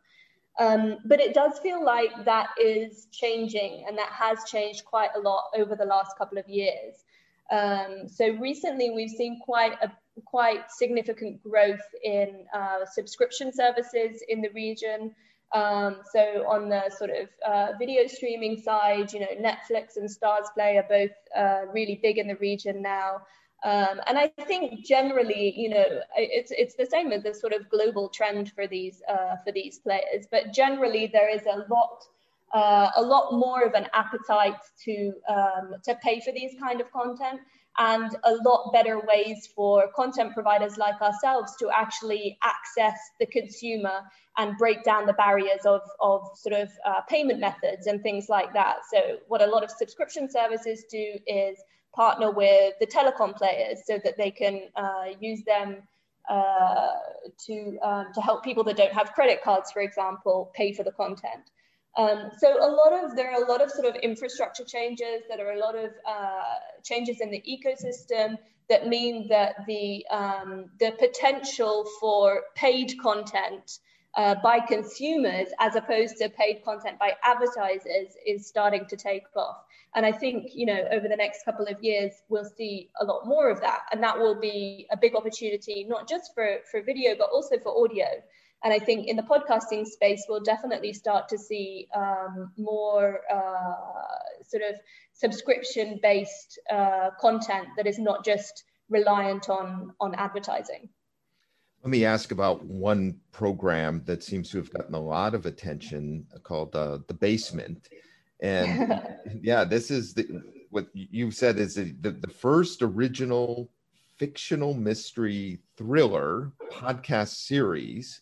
Um, 0.59 0.97
but 1.05 1.21
it 1.21 1.33
does 1.33 1.59
feel 1.59 1.83
like 1.83 2.11
that 2.25 2.49
is 2.61 3.07
changing, 3.11 3.85
and 3.87 3.97
that 3.97 4.09
has 4.09 4.43
changed 4.45 4.85
quite 4.85 5.11
a 5.15 5.19
lot 5.19 5.45
over 5.55 5.75
the 5.75 5.85
last 5.85 6.17
couple 6.17 6.37
of 6.37 6.47
years. 6.49 6.95
Um, 7.51 8.07
so 8.07 8.31
recently, 8.35 8.89
we've 8.89 9.09
seen 9.09 9.39
quite 9.39 9.73
a 9.81 9.91
quite 10.25 10.71
significant 10.71 11.41
growth 11.43 11.85
in 12.03 12.45
uh, 12.53 12.85
subscription 12.85 13.51
services 13.53 14.23
in 14.27 14.41
the 14.41 14.49
region. 14.49 15.13
Um, 15.53 15.97
so 16.13 16.45
on 16.47 16.69
the 16.69 16.89
sort 16.89 17.09
of 17.09 17.27
uh, 17.45 17.73
video 17.77 18.07
streaming 18.07 18.61
side, 18.61 19.11
you 19.11 19.19
know, 19.19 19.27
Netflix 19.39 19.97
and 19.97 20.09
StarzPlay 20.09 20.77
are 20.77 20.87
both 20.87 21.11
uh, 21.35 21.71
really 21.73 21.99
big 22.01 22.17
in 22.17 22.27
the 22.27 22.37
region 22.37 22.81
now. 22.81 23.21
Um, 23.63 24.01
and 24.07 24.17
I 24.17 24.27
think 24.47 24.83
generally, 24.83 25.53
you 25.55 25.69
know, 25.69 25.85
it's 26.15 26.51
it's 26.51 26.73
the 26.75 26.85
same 26.85 27.11
as 27.11 27.23
the 27.23 27.33
sort 27.33 27.53
of 27.53 27.69
global 27.69 28.09
trend 28.09 28.51
for 28.53 28.65
these 28.65 29.03
uh, 29.07 29.35
for 29.43 29.51
these 29.51 29.77
players. 29.77 30.25
But 30.31 30.51
generally, 30.51 31.07
there 31.07 31.29
is 31.29 31.43
a 31.45 31.65
lot 31.69 32.03
uh, 32.53 32.89
a 32.95 33.01
lot 33.01 33.33
more 33.33 33.61
of 33.63 33.73
an 33.73 33.87
appetite 33.93 34.57
to 34.85 35.13
um, 35.29 35.75
to 35.83 35.95
pay 35.95 36.21
for 36.21 36.31
these 36.31 36.55
kind 36.59 36.81
of 36.81 36.91
content 36.91 37.41
and 37.77 38.15
a 38.23 38.33
lot 38.43 38.71
better 38.73 38.99
ways 38.99 39.47
for 39.55 39.89
content 39.95 40.33
providers 40.33 40.77
like 40.77 41.01
ourselves 41.01 41.55
to 41.57 41.69
actually 41.73 42.37
access 42.43 42.97
the 43.19 43.25
consumer 43.25 44.01
and 44.37 44.57
break 44.57 44.83
down 44.83 45.05
the 45.05 45.13
barriers 45.13 45.65
of, 45.65 45.81
of 45.99 46.21
sort 46.35 46.53
of 46.53 46.69
uh, 46.85 47.01
payment 47.09 47.39
methods 47.39 47.87
and 47.87 48.01
things 48.01 48.27
like 48.29 48.53
that. 48.53 48.77
So 48.93 49.17
what 49.27 49.41
a 49.41 49.45
lot 49.45 49.63
of 49.63 49.71
subscription 49.71 50.29
services 50.29 50.85
do 50.89 51.15
is 51.27 51.57
partner 51.95 52.31
with 52.31 52.73
the 52.79 52.87
telecom 52.87 53.35
players 53.35 53.79
so 53.85 53.99
that 54.03 54.17
they 54.17 54.31
can 54.31 54.63
uh, 54.75 55.05
use 55.19 55.43
them 55.43 55.77
uh, 56.29 56.91
to, 57.45 57.77
um, 57.83 58.07
to 58.13 58.21
help 58.21 58.43
people 58.43 58.63
that 58.63 58.77
don't 58.77 58.93
have 58.93 59.11
credit 59.13 59.41
cards, 59.43 59.71
for 59.71 59.81
example, 59.81 60.51
pay 60.53 60.71
for 60.71 60.83
the 60.83 60.91
content. 60.91 61.49
Um, 61.97 62.31
so 62.37 62.57
a 62.65 62.71
lot 62.71 62.93
of 62.93 63.15
there 63.15 63.31
are 63.31 63.43
a 63.43 63.47
lot 63.47 63.61
of 63.61 63.69
sort 63.69 63.85
of 63.85 63.95
infrastructure 63.95 64.63
changes. 64.63 65.23
There 65.27 65.47
are 65.47 65.53
a 65.53 65.59
lot 65.59 65.75
of 65.75 65.91
uh, 66.07 66.41
changes 66.83 67.19
in 67.19 67.31
the 67.31 67.43
ecosystem 67.47 68.37
that 68.69 68.87
mean 68.87 69.27
that 69.27 69.65
the 69.67 70.05
um, 70.09 70.69
the 70.79 70.91
potential 70.97 71.85
for 71.99 72.43
paid 72.55 72.93
content 73.01 73.79
uh, 74.15 74.35
by 74.41 74.59
consumers 74.59 75.49
as 75.59 75.75
opposed 75.75 76.17
to 76.17 76.29
paid 76.29 76.63
content 76.63 76.97
by 76.97 77.13
advertisers 77.23 78.15
is 78.25 78.47
starting 78.47 78.85
to 78.85 78.95
take 78.95 79.23
off. 79.35 79.57
And 79.93 80.05
I 80.05 80.13
think 80.13 80.51
you 80.55 80.65
know 80.65 80.87
over 80.93 81.09
the 81.09 81.17
next 81.17 81.43
couple 81.43 81.67
of 81.67 81.83
years 81.83 82.13
we'll 82.29 82.45
see 82.45 82.89
a 83.01 83.03
lot 83.03 83.27
more 83.27 83.49
of 83.49 83.59
that, 83.59 83.81
and 83.91 84.01
that 84.01 84.17
will 84.17 84.39
be 84.39 84.87
a 84.91 84.95
big 84.95 85.13
opportunity 85.13 85.85
not 85.89 86.07
just 86.07 86.33
for 86.33 86.59
for 86.71 86.81
video 86.81 87.15
but 87.17 87.29
also 87.33 87.57
for 87.59 87.83
audio. 87.83 88.05
And 88.63 88.73
I 88.73 88.79
think 88.79 89.07
in 89.07 89.15
the 89.15 89.23
podcasting 89.23 89.87
space, 89.87 90.25
we'll 90.29 90.41
definitely 90.41 90.93
start 90.93 91.27
to 91.29 91.37
see 91.37 91.87
um, 91.95 92.51
more 92.57 93.21
uh, 93.33 94.43
sort 94.47 94.63
of 94.63 94.75
subscription 95.13 95.99
based 96.01 96.59
uh, 96.71 97.09
content 97.19 97.69
that 97.77 97.87
is 97.87 97.97
not 97.97 98.23
just 98.23 98.65
reliant 98.89 99.49
on, 99.49 99.93
on 99.99 100.13
advertising. 100.15 100.89
Let 101.83 101.89
me 101.89 102.05
ask 102.05 102.31
about 102.31 102.63
one 102.63 103.17
program 103.31 104.03
that 104.05 104.23
seems 104.23 104.51
to 104.51 104.57
have 104.57 104.71
gotten 104.71 104.93
a 104.93 104.99
lot 104.99 105.33
of 105.33 105.47
attention 105.47 106.27
called 106.43 106.75
uh, 106.75 106.99
The 107.07 107.15
Basement. 107.15 107.89
And 108.41 109.07
yeah, 109.41 109.63
this 109.63 109.89
is 109.89 110.13
the, 110.13 110.43
what 110.69 110.87
you've 110.93 111.33
said 111.33 111.57
is 111.57 111.75
the, 111.75 111.95
the, 112.01 112.11
the 112.11 112.29
first 112.29 112.83
original 112.83 113.69
fictional 114.17 114.75
mystery 114.75 115.57
thriller 115.75 116.51
podcast 116.71 117.29
series 117.29 118.21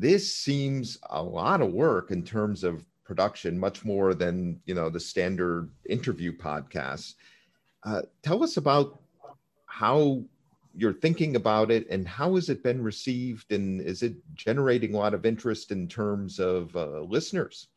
this 0.00 0.34
seems 0.34 0.98
a 1.10 1.22
lot 1.22 1.60
of 1.60 1.72
work 1.72 2.10
in 2.10 2.22
terms 2.22 2.64
of 2.64 2.86
production, 3.04 3.58
much 3.58 3.84
more 3.84 4.14
than 4.14 4.58
you 4.64 4.74
know 4.74 4.88
the 4.88 4.98
standard 4.98 5.70
interview 5.88 6.34
podcasts. 6.34 7.14
Uh, 7.84 8.02
tell 8.22 8.42
us 8.42 8.56
about 8.56 9.02
how 9.66 10.22
you're 10.74 10.94
thinking 10.94 11.36
about 11.36 11.70
it 11.70 11.86
and 11.90 12.08
how 12.08 12.34
has 12.36 12.48
it 12.48 12.62
been 12.62 12.82
received 12.82 13.52
and 13.52 13.82
is 13.82 14.02
it 14.02 14.14
generating 14.34 14.94
a 14.94 14.96
lot 14.96 15.12
of 15.12 15.26
interest 15.26 15.70
in 15.70 15.86
terms 15.86 16.38
of 16.38 16.74
uh, 16.76 17.00
listeners 17.00 17.68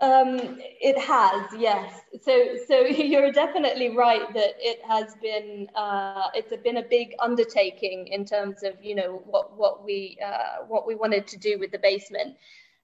um, 0.00 0.58
it 0.60 0.98
has, 0.98 1.46
yes. 1.58 2.00
So, 2.22 2.56
so 2.68 2.80
you're 2.86 3.32
definitely 3.32 3.96
right 3.96 4.32
that 4.34 4.54
it 4.58 4.80
has 4.86 5.14
been 5.22 5.68
uh, 5.74 6.28
it's 6.34 6.52
been 6.62 6.76
a 6.76 6.82
big 6.82 7.14
undertaking 7.18 8.08
in 8.08 8.24
terms 8.24 8.62
of 8.62 8.74
you 8.82 8.94
know 8.94 9.22
what 9.24 9.56
what 9.56 9.84
we 9.84 10.18
uh, 10.24 10.64
what 10.68 10.86
we 10.86 10.94
wanted 10.94 11.26
to 11.28 11.38
do 11.38 11.58
with 11.58 11.70
the 11.70 11.78
basement. 11.78 12.36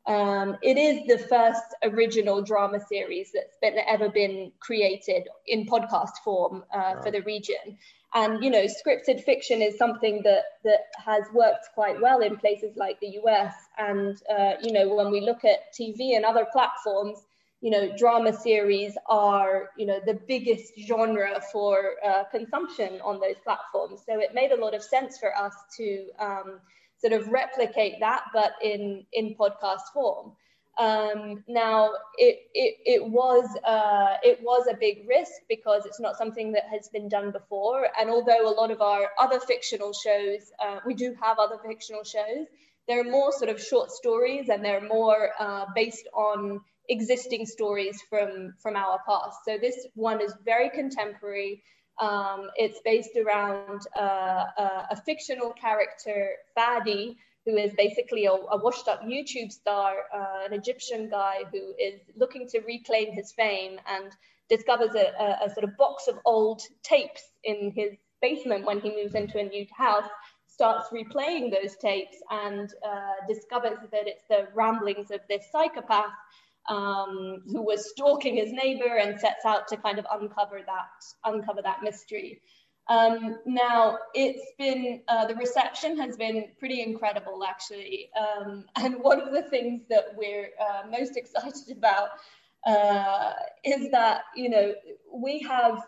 Um, 0.06 0.56
it 0.62 0.76
is 0.76 1.06
the 1.06 1.18
first 1.28 1.62
original 1.84 2.42
drama 2.42 2.80
series 2.80 3.30
that's 3.32 3.56
been 3.60 3.76
ever 3.86 4.08
been 4.08 4.50
created 4.58 5.28
in 5.46 5.64
podcast 5.64 6.18
form 6.24 6.64
uh, 6.74 6.94
wow. 6.96 7.02
for 7.02 7.10
the 7.12 7.22
region. 7.22 7.78
And 8.14 8.44
you 8.44 8.50
know, 8.50 8.66
scripted 8.66 9.22
fiction 9.22 9.62
is 9.62 9.78
something 9.78 10.22
that 10.24 10.44
that 10.64 10.80
has 11.04 11.24
worked 11.32 11.68
quite 11.74 12.00
well 12.00 12.20
in 12.20 12.36
places 12.36 12.76
like 12.76 13.00
the 13.00 13.18
US. 13.24 13.54
And 13.78 14.20
uh, 14.30 14.54
you 14.62 14.72
know, 14.72 14.94
when 14.94 15.10
we 15.10 15.20
look 15.20 15.44
at 15.44 15.72
TV 15.78 16.14
and 16.16 16.24
other 16.24 16.46
platforms, 16.52 17.18
you 17.60 17.70
know, 17.70 17.96
drama 17.96 18.32
series 18.32 18.96
are 19.08 19.70
you 19.78 19.86
know 19.86 20.00
the 20.04 20.18
biggest 20.28 20.72
genre 20.86 21.40
for 21.52 21.92
uh, 22.06 22.24
consumption 22.30 23.00
on 23.02 23.20
those 23.20 23.36
platforms. 23.44 24.02
So 24.06 24.20
it 24.20 24.34
made 24.34 24.52
a 24.52 24.56
lot 24.56 24.74
of 24.74 24.82
sense 24.82 25.18
for 25.18 25.36
us 25.36 25.54
to 25.78 26.06
um, 26.18 26.60
sort 27.02 27.12
of 27.12 27.28
replicate 27.28 27.94
that, 28.00 28.22
but 28.32 28.52
in, 28.62 29.04
in 29.12 29.34
podcast 29.34 29.92
form. 29.92 30.32
Um, 30.78 31.44
now, 31.48 31.90
it, 32.16 32.40
it, 32.54 32.76
it, 32.86 33.04
was, 33.04 33.44
uh, 33.64 34.16
it 34.22 34.40
was 34.42 34.66
a 34.70 34.76
big 34.76 35.06
risk 35.06 35.32
because 35.48 35.84
it's 35.84 36.00
not 36.00 36.16
something 36.16 36.52
that 36.52 36.64
has 36.70 36.88
been 36.88 37.08
done 37.08 37.30
before. 37.30 37.88
And 37.98 38.08
although 38.08 38.48
a 38.48 38.54
lot 38.54 38.70
of 38.70 38.80
our 38.80 39.10
other 39.18 39.38
fictional 39.38 39.92
shows, 39.92 40.50
uh, 40.64 40.78
we 40.86 40.94
do 40.94 41.14
have 41.20 41.38
other 41.38 41.58
fictional 41.66 42.04
shows, 42.04 42.46
they're 42.88 43.04
more 43.04 43.32
sort 43.32 43.50
of 43.50 43.60
short 43.60 43.90
stories 43.90 44.48
and 44.48 44.64
they're 44.64 44.86
more 44.86 45.30
uh, 45.38 45.66
based 45.74 46.08
on 46.14 46.60
existing 46.88 47.46
stories 47.46 48.00
from, 48.08 48.54
from 48.58 48.76
our 48.76 48.98
past. 49.06 49.38
So 49.44 49.58
this 49.58 49.86
one 49.94 50.20
is 50.20 50.34
very 50.44 50.70
contemporary. 50.70 51.62
Um, 52.00 52.48
it's 52.56 52.80
based 52.84 53.16
around 53.16 53.82
uh, 53.96 54.44
a, 54.58 54.86
a, 54.92 55.02
fictional 55.04 55.52
character, 55.52 56.30
Fadi, 56.56 57.16
who 57.44 57.56
is 57.56 57.72
basically 57.76 58.26
a, 58.26 58.32
a 58.32 58.56
washed 58.56 58.88
up 58.88 59.02
YouTube 59.02 59.50
star, 59.50 59.94
uh, 60.14 60.46
an 60.46 60.52
Egyptian 60.52 61.08
guy 61.08 61.40
who 61.50 61.74
is 61.78 62.00
looking 62.16 62.48
to 62.48 62.60
reclaim 62.60 63.12
his 63.12 63.32
fame 63.32 63.78
and 63.86 64.12
discovers 64.48 64.94
a, 64.94 65.12
a, 65.20 65.46
a, 65.46 65.50
sort 65.50 65.64
of 65.64 65.76
box 65.76 66.08
of 66.08 66.18
old 66.24 66.62
tapes 66.82 67.22
in 67.44 67.72
his 67.74 67.92
basement 68.20 68.64
when 68.64 68.80
he 68.80 68.90
moves 68.90 69.14
into 69.14 69.38
a 69.38 69.42
new 69.42 69.66
house, 69.76 70.08
starts 70.46 70.88
replaying 70.92 71.50
those 71.50 71.76
tapes 71.76 72.16
and 72.30 72.72
uh, 72.86 73.26
discovers 73.28 73.78
that 73.90 74.06
it's 74.06 74.24
the 74.28 74.46
ramblings 74.54 75.10
of 75.10 75.20
this 75.28 75.44
psychopath 75.50 76.12
um, 76.68 77.42
who 77.46 77.62
was 77.62 77.90
stalking 77.90 78.36
his 78.36 78.52
neighbor 78.52 78.96
and 78.96 79.18
sets 79.18 79.44
out 79.44 79.66
to 79.68 79.76
kind 79.76 79.98
of 79.98 80.06
uncover 80.12 80.60
that 80.64 81.04
uncover 81.24 81.62
that 81.62 81.82
mystery. 81.82 82.40
Um, 82.88 83.38
now 83.46 83.98
it's 84.12 84.52
been 84.58 85.02
uh, 85.08 85.26
the 85.26 85.36
reception 85.36 85.96
has 85.98 86.16
been 86.16 86.48
pretty 86.58 86.82
incredible 86.82 87.44
actually, 87.44 88.10
um, 88.20 88.64
and 88.76 88.96
one 89.00 89.20
of 89.20 89.32
the 89.32 89.42
things 89.42 89.82
that 89.88 90.08
we're 90.16 90.50
uh, 90.60 90.88
most 90.90 91.16
excited 91.16 91.76
about 91.76 92.08
uh, 92.66 93.32
is 93.64 93.90
that 93.92 94.22
you 94.34 94.50
know 94.50 94.74
we 95.12 95.40
have 95.40 95.78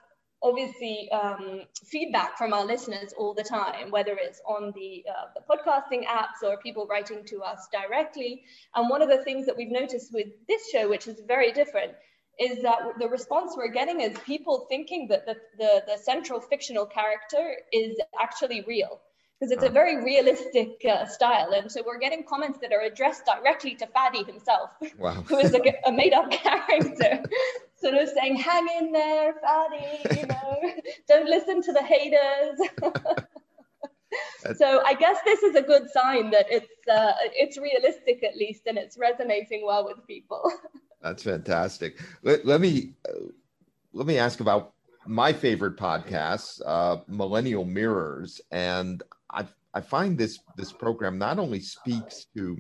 obviously 0.45 1.11
um, 1.11 1.63
feedback 1.87 2.37
from 2.37 2.53
our 2.53 2.65
listeners 2.67 3.15
all 3.17 3.33
the 3.33 3.43
time, 3.43 3.91
whether 3.91 4.15
it's 4.21 4.43
on 4.47 4.73
the, 4.77 5.03
uh, 5.09 5.25
the 5.35 5.41
podcasting 5.41 6.07
apps 6.07 6.47
or 6.47 6.59
people 6.59 6.87
writing 6.87 7.25
to 7.25 7.41
us 7.41 7.67
directly. 7.73 8.45
And 8.75 8.91
one 8.91 9.01
of 9.01 9.09
the 9.09 9.25
things 9.25 9.47
that 9.47 9.57
we've 9.57 9.71
noticed 9.71 10.13
with 10.13 10.27
this 10.47 10.69
show, 10.71 10.89
which 10.89 11.09
is 11.09 11.21
very 11.27 11.51
different, 11.51 11.93
is 12.39 12.63
that 12.63 12.79
the 12.99 13.09
response 13.09 13.55
we're 13.57 13.69
getting 13.69 14.01
is 14.01 14.17
people 14.21 14.67
thinking 14.69 15.09
that 15.09 15.27
the, 15.27 15.37
the, 15.59 15.83
the 15.87 15.97
central 15.97 16.41
fictional 16.41 16.87
character 16.87 17.57
is 17.73 17.97
actually 18.21 18.63
real 18.67 19.01
because 19.39 19.53
it's 19.53 19.65
a 19.65 19.69
very 19.69 20.03
realistic 20.03 20.81
uh, 20.89 21.07
style. 21.07 21.53
And 21.53 21.71
so 21.71 21.83
we're 21.85 21.99
getting 21.99 22.25
comments 22.25 22.59
that 22.61 22.73
are 22.73 22.81
addressed 22.81 23.27
directly 23.27 23.75
to 23.77 23.87
Fadi 23.87 24.27
himself, 24.27 24.71
wow. 24.99 25.13
who 25.27 25.39
is 25.39 25.55
a, 25.55 25.61
a 25.87 25.93
made 25.93 26.13
up 26.13 26.31
character 26.31 27.23
sort 27.85 27.95
of 27.95 28.09
saying, 28.09 28.37
hang 28.37 28.67
in 28.79 28.93
there, 28.93 29.35
Fadi, 29.45 30.21
you 30.21 30.27
know, 30.27 30.73
don't 31.09 31.29
listen 31.29 31.61
to 31.63 31.73
the 31.73 31.83
haters. 31.83 32.59
so 34.57 34.83
I 34.85 34.95
guess 34.95 35.19
this 35.25 35.43
is 35.43 35.55
a 35.55 35.63
good 35.63 35.91
sign 35.91 36.31
that 36.31 36.47
it's 36.49 36.89
uh, 36.91 37.13
it's 37.35 37.59
realistic 37.59 38.23
at 38.23 38.37
least, 38.37 38.63
and 38.67 38.79
it's 38.79 38.97
resonating 38.99 39.65
well 39.67 39.85
with 39.85 40.07
people. 40.07 40.51
That's 41.05 41.23
fantastic. 41.23 42.01
Let, 42.23 42.47
let 42.47 42.63
me 42.63 42.95
uh, 43.07 43.29
let 43.93 44.07
me 44.07 44.17
ask 44.17 44.41
about 44.41 44.73
my 45.07 45.35
favorite 45.35 45.77
podcast, 45.77 46.63
uh, 46.65 47.03
Millennial 47.07 47.67
Mirrors, 47.67 48.41
and 48.51 49.03
I 49.31 49.47
I 49.75 49.83
find 49.83 50.17
this 50.17 50.39
this 50.57 50.73
program 50.73 51.19
not 51.19 51.39
only 51.39 51.61
speaks 51.61 52.25
to 52.35 52.57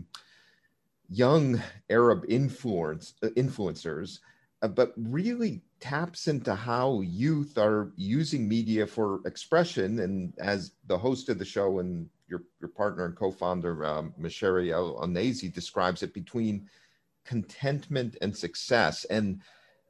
young 1.09 1.61
Arab 1.89 2.27
influence 2.29 3.15
uh, 3.23 3.29
influencers 3.29 4.21
uh, 4.61 4.69
but 4.69 4.93
really 4.97 5.63
taps 5.81 6.29
into 6.29 6.55
how 6.55 7.01
youth 7.03 7.59
are 7.59 7.93
using 7.97 8.49
media 8.49 8.87
for 8.87 9.21
expression. 9.27 10.01
And 10.01 10.33
as 10.39 10.73
the 10.87 10.97
host 10.97 11.29
of 11.29 11.39
the 11.39 11.45
show 11.45 11.79
and 11.81 12.09
your, 12.29 12.43
your 12.61 12.71
partner 12.71 13.05
and 13.05 13.15
co-founder, 13.15 13.85
um, 13.85 14.15
Mishari 14.19 14.73
El 14.73 14.97
describes 15.51 16.03
it 16.03 16.15
between 16.15 16.67
contentment 17.25 18.17
and 18.21 18.37
success. 18.37 19.05
And 19.07 19.41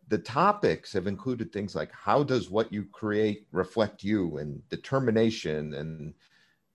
the 0.08 0.18
topics 0.18 0.92
have 0.92 1.06
included 1.06 1.52
things 1.52 1.74
like 1.74 1.90
how 1.92 2.22
does 2.22 2.50
what 2.50 2.72
you 2.72 2.84
create 2.92 3.46
reflect 3.52 4.04
you 4.04 4.36
and 4.38 4.66
determination 4.68 5.74
and 5.74 6.14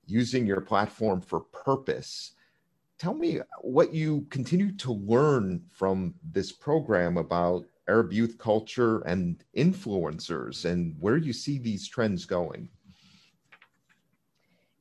using 0.06 0.46
your 0.48 0.62
platform 0.62 1.22
for 1.22 1.42
purpose 1.42 2.34
tell 3.00 3.14
me 3.14 3.40
what 3.62 3.94
you 3.94 4.28
continue 4.30 4.74
to 4.74 4.92
learn 4.92 5.64
from 5.72 6.14
this 6.32 6.52
program 6.52 7.18
about 7.18 7.66
Arab 7.88 8.14
youth 8.14 8.38
culture 8.38 9.00
and 9.02 9.44
influencers 9.58 10.66
and 10.66 10.96
where 11.00 11.18
you 11.18 11.34
see 11.34 11.58
these 11.58 11.88
trends 11.88 12.26
going? 12.26 12.70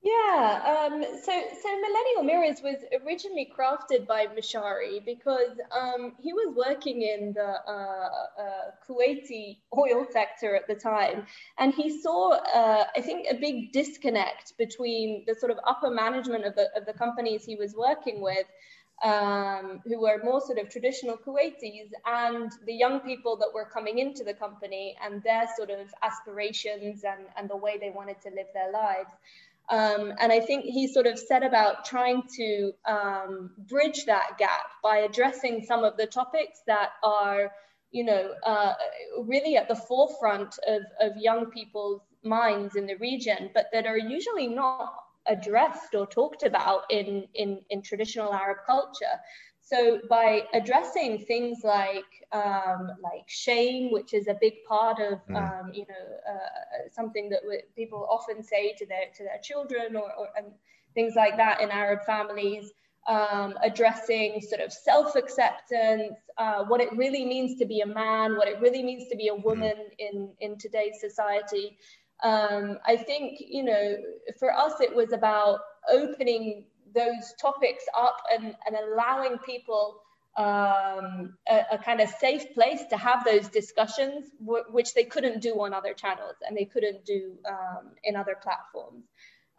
Yeah, 0.08 0.88
um, 0.90 1.02
so 1.02 1.32
so 1.62 1.68
Millennial 1.86 2.22
Mirrors 2.22 2.62
was 2.62 2.76
originally 3.04 3.50
crafted 3.56 4.06
by 4.06 4.26
Mishari 4.26 5.04
because 5.04 5.54
um, 5.72 6.12
he 6.20 6.32
was 6.32 6.54
working 6.56 7.02
in 7.02 7.32
the 7.34 7.50
uh, 7.76 8.08
uh, 8.44 8.70
Kuwaiti 8.86 9.58
oil 9.76 10.06
sector 10.10 10.54
at 10.54 10.66
the 10.68 10.76
time, 10.76 11.26
and 11.58 11.74
he 11.74 12.00
saw, 12.00 12.34
uh, 12.60 12.84
I 12.96 13.00
think, 13.02 13.26
a 13.28 13.34
big 13.34 13.72
disconnect 13.72 14.56
between 14.56 15.24
the 15.26 15.34
sort 15.34 15.50
of 15.50 15.58
upper 15.66 15.90
management 15.90 16.44
of 16.44 16.54
the 16.54 16.68
of 16.76 16.86
the 16.86 16.94
companies 16.94 17.44
he 17.44 17.56
was 17.56 17.74
working 17.74 18.22
with 18.22 18.46
um, 19.02 19.80
who 19.84 20.00
were 20.00 20.20
more 20.24 20.40
sort 20.40 20.58
of 20.58 20.68
traditional 20.70 21.16
Kuwaitis 21.16 21.90
and 22.06 22.50
the 22.66 22.74
young 22.74 23.00
people 23.00 23.36
that 23.36 23.50
were 23.54 23.66
coming 23.66 23.98
into 23.98 24.24
the 24.24 24.34
company 24.34 24.96
and 25.04 25.22
their 25.22 25.46
sort 25.56 25.70
of 25.70 25.92
aspirations 26.02 27.04
and, 27.04 27.26
and 27.36 27.48
the 27.48 27.56
way 27.56 27.78
they 27.78 27.90
wanted 27.90 28.20
to 28.22 28.30
live 28.30 28.46
their 28.54 28.72
lives. 28.72 29.10
Um, 29.70 30.14
and 30.18 30.32
I 30.32 30.40
think 30.40 30.64
he 30.64 30.86
sort 30.86 31.06
of 31.06 31.18
set 31.18 31.42
about 31.42 31.84
trying 31.84 32.22
to 32.36 32.72
um, 32.86 33.50
bridge 33.68 34.06
that 34.06 34.38
gap 34.38 34.66
by 34.82 34.98
addressing 34.98 35.64
some 35.64 35.84
of 35.84 35.96
the 35.96 36.06
topics 36.06 36.60
that 36.66 36.90
are, 37.04 37.52
you 37.90 38.04
know, 38.04 38.32
uh, 38.46 38.72
really 39.22 39.56
at 39.56 39.68
the 39.68 39.76
forefront 39.76 40.58
of, 40.66 40.82
of 41.00 41.16
young 41.18 41.50
people's 41.50 42.00
minds 42.24 42.76
in 42.76 42.86
the 42.86 42.96
region, 42.96 43.50
but 43.54 43.66
that 43.72 43.86
are 43.86 43.98
usually 43.98 44.46
not 44.46 44.94
addressed 45.26 45.94
or 45.94 46.06
talked 46.06 46.42
about 46.42 46.84
in, 46.90 47.26
in, 47.34 47.60
in 47.68 47.82
traditional 47.82 48.32
Arab 48.32 48.58
culture. 48.66 49.20
So 49.68 50.00
by 50.08 50.44
addressing 50.54 51.26
things 51.26 51.58
like 51.62 52.04
um, 52.32 52.90
like 53.02 53.26
shame, 53.26 53.92
which 53.92 54.14
is 54.14 54.26
a 54.26 54.36
big 54.40 54.64
part 54.66 54.98
of 54.98 55.18
mm. 55.28 55.36
um, 55.36 55.72
you 55.74 55.84
know 55.88 56.32
uh, 56.32 56.88
something 56.90 57.28
that 57.30 57.40
people 57.76 58.06
often 58.10 58.42
say 58.42 58.74
to 58.78 58.86
their 58.86 59.06
to 59.16 59.24
their 59.24 59.38
children 59.42 59.94
or, 59.94 60.10
or 60.14 60.28
and 60.36 60.46
things 60.94 61.14
like 61.16 61.36
that 61.36 61.60
in 61.60 61.70
Arab 61.70 62.02
families, 62.06 62.72
um, 63.08 63.58
addressing 63.62 64.40
sort 64.40 64.62
of 64.62 64.72
self 64.72 65.16
acceptance, 65.16 66.14
uh, 66.38 66.64
what 66.64 66.80
it 66.80 66.90
really 66.96 67.26
means 67.26 67.58
to 67.58 67.66
be 67.66 67.80
a 67.80 67.86
man, 67.86 68.36
what 68.36 68.48
it 68.48 68.58
really 68.60 68.82
means 68.82 69.06
to 69.08 69.16
be 69.16 69.28
a 69.28 69.34
mm. 69.34 69.44
woman 69.44 69.74
mm. 69.76 69.92
in 69.98 70.30
in 70.40 70.56
today's 70.56 70.98
society, 70.98 71.76
um, 72.22 72.78
I 72.84 72.96
think, 72.96 73.38
you 73.40 73.62
know, 73.62 73.96
for 74.38 74.52
us, 74.52 74.80
it 74.80 74.94
was 74.94 75.12
about 75.12 75.60
opening 75.90 76.64
those 76.94 77.34
topics 77.40 77.84
up 77.96 78.16
and, 78.32 78.54
and 78.66 78.76
allowing 78.76 79.38
people 79.38 80.00
um, 80.36 81.34
a, 81.48 81.62
a, 81.72 81.78
kind 81.78 82.00
of 82.00 82.08
safe 82.08 82.54
place 82.54 82.82
to 82.90 82.96
have 82.96 83.24
those 83.24 83.48
discussions, 83.48 84.30
which 84.40 84.94
they 84.94 85.02
couldn't 85.02 85.42
do 85.42 85.60
on 85.60 85.74
other 85.74 85.92
channels 85.94 86.36
and 86.46 86.56
they 86.56 86.64
couldn't 86.64 87.04
do 87.04 87.32
um, 87.48 87.90
in 88.04 88.14
other 88.14 88.36
platforms. 88.40 89.04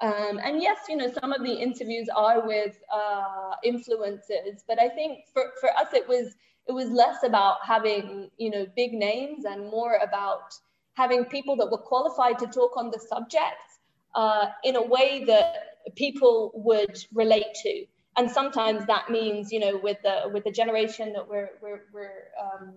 Um, 0.01 0.39
and 0.41 0.61
yes, 0.61 0.77
you 0.87 0.95
know, 0.95 1.11
some 1.19 1.33
of 1.33 1.43
the 1.43 1.53
interviews 1.53 2.07
are 2.15 2.47
with 2.47 2.77
uh, 2.93 3.55
influencers, 3.65 4.63
but 4.67 4.79
I 4.79 4.87
think 4.87 5.25
for, 5.33 5.51
for 5.59 5.69
us, 5.71 5.87
it 5.93 6.07
was 6.07 6.35
it 6.67 6.71
was 6.71 6.89
less 6.89 7.23
about 7.23 7.57
having 7.65 8.29
you 8.37 8.49
know 8.51 8.65
big 8.75 8.93
names 8.93 9.43
and 9.43 9.69
more 9.69 9.95
about 9.95 10.53
having 10.93 11.25
people 11.25 11.57
that 11.57 11.69
were 11.69 11.79
qualified 11.79 12.39
to 12.39 12.47
talk 12.47 12.77
on 12.77 12.91
the 12.91 12.99
subject 12.99 13.63
uh, 14.15 14.47
in 14.63 14.75
a 14.75 14.81
way 14.81 15.25
that 15.25 15.78
people 15.95 16.51
would 16.53 16.97
relate 17.13 17.53
to. 17.63 17.85
and 18.17 18.29
sometimes 18.29 18.85
that 18.87 19.09
means 19.09 19.51
you 19.51 19.59
know 19.59 19.77
with 19.77 19.97
the 20.03 20.29
with 20.33 20.43
the 20.43 20.51
generation 20.51 21.13
that 21.13 21.27
we're 21.27 21.51
we're, 21.61 21.83
we're 21.93 22.23
um, 22.43 22.73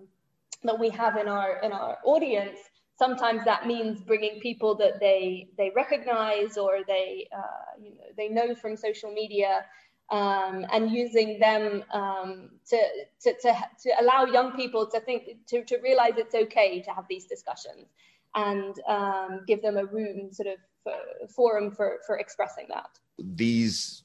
that 0.63 0.79
we 0.79 0.89
have 0.89 1.17
in 1.17 1.27
our 1.27 1.59
in 1.63 1.71
our 1.71 1.97
audience 2.05 2.59
sometimes 2.97 3.43
that 3.45 3.65
means 3.67 4.01
bringing 4.01 4.39
people 4.39 4.75
that 4.75 4.99
they 4.99 5.47
they 5.57 5.71
recognize 5.75 6.57
or 6.57 6.79
they 6.87 7.27
uh, 7.35 7.71
you 7.81 7.91
know 7.91 8.07
they 8.15 8.29
know 8.29 8.55
from 8.55 8.75
social 8.77 9.11
media 9.11 9.65
um, 10.11 10.65
and 10.71 10.91
using 10.91 11.39
them 11.39 11.83
um, 11.91 12.49
to, 12.69 12.77
to, 13.21 13.33
to, 13.41 13.53
to, 13.81 13.89
allow 14.01 14.25
young 14.25 14.51
people 14.51 14.85
to 14.85 14.99
think 14.99 15.23
to, 15.47 15.63
to 15.63 15.77
realize 15.77 16.13
it's 16.17 16.35
okay 16.35 16.81
to 16.81 16.91
have 16.91 17.05
these 17.09 17.25
discussions 17.25 17.87
and 18.35 18.75
um, 18.87 19.41
give 19.47 19.61
them 19.61 19.77
a 19.77 19.85
room 19.85 20.31
sort 20.31 20.47
of 20.47 20.57
for, 20.83 20.93
forum 21.29 21.71
for, 21.71 21.99
for 22.05 22.17
expressing 22.17 22.65
that 22.69 22.89
these 23.17 24.03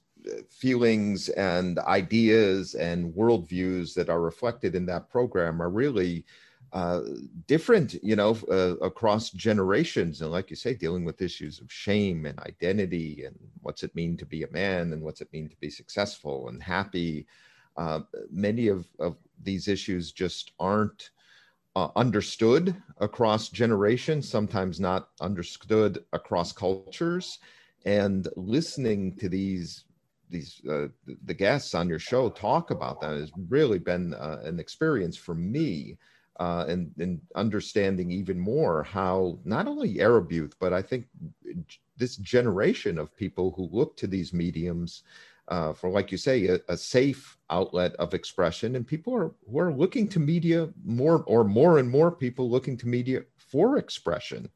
feelings 0.51 1.29
and 1.31 1.79
ideas 1.81 2.75
and 2.75 3.13
worldviews 3.15 3.95
that 3.95 4.09
are 4.09 4.21
reflected 4.21 4.75
in 4.75 4.87
that 4.87 5.09
program 5.09 5.63
are 5.63 5.71
really 5.71 6.25
uh, 6.73 7.01
different, 7.47 7.95
you 8.03 8.15
know, 8.15 8.37
uh, 8.51 8.77
across 8.85 9.31
generations. 9.31 10.21
And 10.21 10.31
like 10.31 10.51
you 10.51 10.57
say, 10.57 10.75
dealing 10.75 11.05
with 11.05 11.23
issues 11.23 11.61
of 11.61 11.73
shame 11.73 12.27
and 12.27 12.39
identity 12.41 13.25
and 13.25 13.37
what's 13.63 13.83
it 13.83 13.95
mean 13.95 14.17
to 14.19 14.27
be 14.27 14.43
a 14.43 14.51
man 14.51 14.93
and 14.93 15.03
what's 15.03 15.21
it 15.21 15.33
mean 15.33 15.49
to 15.49 15.57
be 15.57 15.71
successful 15.71 16.49
and 16.49 16.63
happy. 16.63 17.27
Uh, 17.77 18.01
many 18.31 18.69
of, 18.69 18.87
of 18.99 19.17
these 19.43 19.67
issues 19.69 20.13
just 20.13 20.53
aren't 20.61 21.11
uh, 21.75 21.89
understood 21.97 22.75
across 22.99 23.49
generations, 23.49 24.29
sometimes 24.29 24.79
not 24.81 25.11
understood 25.21 26.05
across 26.13 26.53
cultures. 26.53 27.39
And 27.85 28.29
listening 28.37 29.17
to 29.17 29.29
these 29.29 29.85
these 30.31 30.61
uh, 30.69 30.89
the 31.25 31.35
guests 31.35 31.75
on 31.75 31.89
your 31.89 31.99
show 31.99 32.29
talk 32.29 32.71
about 32.71 33.01
that 33.01 33.13
has 33.13 33.33
really 33.49 33.79
been 33.79 34.13
uh, 34.15 34.41
an 34.45 34.61
experience 34.61 35.17
for 35.17 35.35
me 35.35 35.97
uh, 36.39 36.67
and, 36.69 36.93
and 36.99 37.21
understanding 37.35 38.11
even 38.11 38.39
more 38.39 38.83
how 38.83 39.39
not 39.45 39.67
only 39.67 40.01
Arab 40.01 40.31
youth, 40.31 40.55
but 40.61 40.73
I 40.73 40.83
think 40.83 41.07
this 41.97 42.17
generation 42.17 42.99
of 42.99 43.17
people 43.17 43.53
who 43.57 43.69
look 43.73 43.97
to 43.97 44.07
these 44.07 44.33
mediums 44.33 45.03
uh, 45.49 45.73
for, 45.73 45.91
like 45.91 46.13
you 46.13 46.19
say, 46.19 46.47
a, 46.47 46.61
a, 46.69 46.77
safe 46.77 47.39
outlet 47.49 47.95
of 47.95 48.13
expression, 48.13 48.77
and 48.77 48.87
people 48.87 49.15
are 49.15 49.33
who 49.51 49.59
are 49.59 49.73
looking 49.73 50.07
to 50.07 50.21
media 50.21 50.69
more, 50.85 51.25
or 51.27 51.43
more 51.43 51.79
and 51.79 51.91
more 51.91 52.11
people 52.11 52.51
looking 52.51 52.77
to 52.77 52.87
media 52.87 53.23
for 53.39 53.79
expression. 53.79 54.47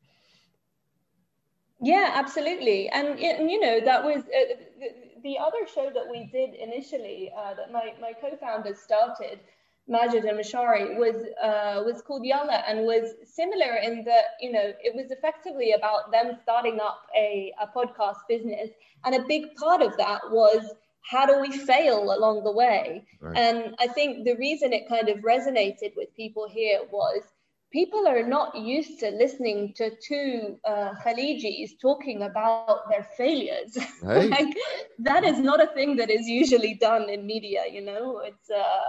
Yeah, 1.82 2.12
absolutely, 2.14 2.88
and, 2.90 3.18
and 3.18 3.50
you 3.50 3.58
know 3.58 3.80
that 3.80 4.04
was 4.04 4.18
uh, 4.18 4.54
the, 4.78 4.88
the, 5.22 5.38
other 5.38 5.66
show 5.66 5.90
that 5.92 6.06
we 6.08 6.30
did 6.32 6.54
initially 6.54 7.32
uh, 7.36 7.54
that 7.54 7.72
my 7.72 7.92
my 8.00 8.12
co-founders 8.12 8.78
started 8.78 9.40
Majid 9.88 10.24
and 10.24 10.38
Mashari 10.38 10.96
was 10.96 11.24
uh, 11.42 11.82
was 11.84 12.00
called 12.02 12.24
Yalla 12.24 12.62
and 12.68 12.84
was 12.86 13.14
similar 13.24 13.76
in 13.82 14.04
that 14.04 14.24
you 14.40 14.52
know 14.52 14.72
it 14.80 14.94
was 14.94 15.10
effectively 15.10 15.72
about 15.72 16.12
them 16.12 16.38
starting 16.40 16.78
up 16.80 17.02
a, 17.16 17.52
a 17.60 17.66
podcast 17.66 18.18
business. 18.28 18.70
And 19.04 19.16
a 19.16 19.24
big 19.26 19.56
part 19.56 19.82
of 19.82 19.96
that 19.96 20.20
was 20.30 20.74
how 21.10 21.26
do 21.26 21.40
we 21.40 21.50
fail 21.50 22.16
along 22.16 22.44
the 22.44 22.52
way? 22.52 23.04
Right. 23.20 23.36
and 23.36 23.74
I 23.80 23.88
think 23.88 24.24
the 24.24 24.36
reason 24.36 24.72
it 24.72 24.88
kind 24.88 25.08
of 25.08 25.18
resonated 25.18 25.96
with 25.96 26.14
people 26.14 26.48
here 26.48 26.82
was 26.92 27.22
people 27.72 28.06
are 28.08 28.22
not 28.26 28.54
used 28.56 29.00
to 29.00 29.10
listening 29.10 29.72
to 29.76 29.90
two 30.06 30.56
uh, 30.68 30.90
Khalijis 31.04 31.70
talking 31.80 32.22
about 32.22 32.68
their 32.72 32.88
failures. 32.92 33.60
Right. 34.02 34.30
like, 34.30 34.54
that 34.84 35.08
is 35.10 35.26
not 35.26 35.48
a 35.50 35.58
thing 35.60 35.96
that 35.96 36.10
is 36.10 36.26
usually 36.26 36.74
done 36.74 37.08
in 37.08 37.26
media. 37.26 37.62
You 37.70 37.82
know, 37.82 38.20
it's 38.24 38.50
uh, 38.50 38.84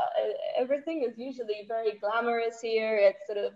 everything 0.57 1.03
is 1.07 1.17
usually 1.17 1.65
very 1.67 1.93
glamorous 1.99 2.61
here. 2.61 2.97
It's 2.97 3.25
sort 3.27 3.39
of 3.39 3.53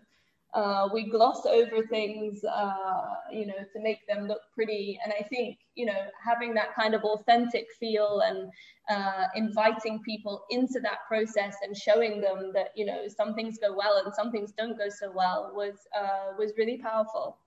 uh, 0.54 0.88
we 0.94 1.10
gloss 1.10 1.46
over 1.46 1.86
things, 1.88 2.44
uh, 2.44 3.16
you 3.32 3.46
know, 3.46 3.58
to 3.74 3.82
make 3.82 4.08
them 4.08 4.28
look 4.28 4.42
pretty. 4.54 5.00
And 5.04 5.14
I 5.18 5.24
think, 5.24 5.60
you 5.76 5.86
know, 5.86 6.08
having 6.24 6.54
that 6.56 6.74
kind 6.74 6.94
of 6.94 7.04
authentic 7.04 7.68
feel 7.80 8.22
and 8.26 8.50
uh, 8.90 9.26
inviting 9.36 10.02
people 10.04 10.46
into 10.50 10.80
that 10.82 11.00
process 11.08 11.56
and 11.64 11.76
showing 11.76 12.22
them 12.22 12.52
that, 12.54 12.70
you 12.76 12.86
know, 12.86 13.08
some 13.08 13.36
things 13.36 13.58
go 13.60 13.76
well 13.76 14.02
and 14.04 14.14
some 14.14 14.32
things 14.32 14.54
don't 14.58 14.78
go 14.78 14.90
so 14.90 15.12
well 15.12 15.52
was 15.54 15.76
uh, 15.98 16.34
was 16.38 16.54
really 16.58 16.78
powerful. 16.78 17.38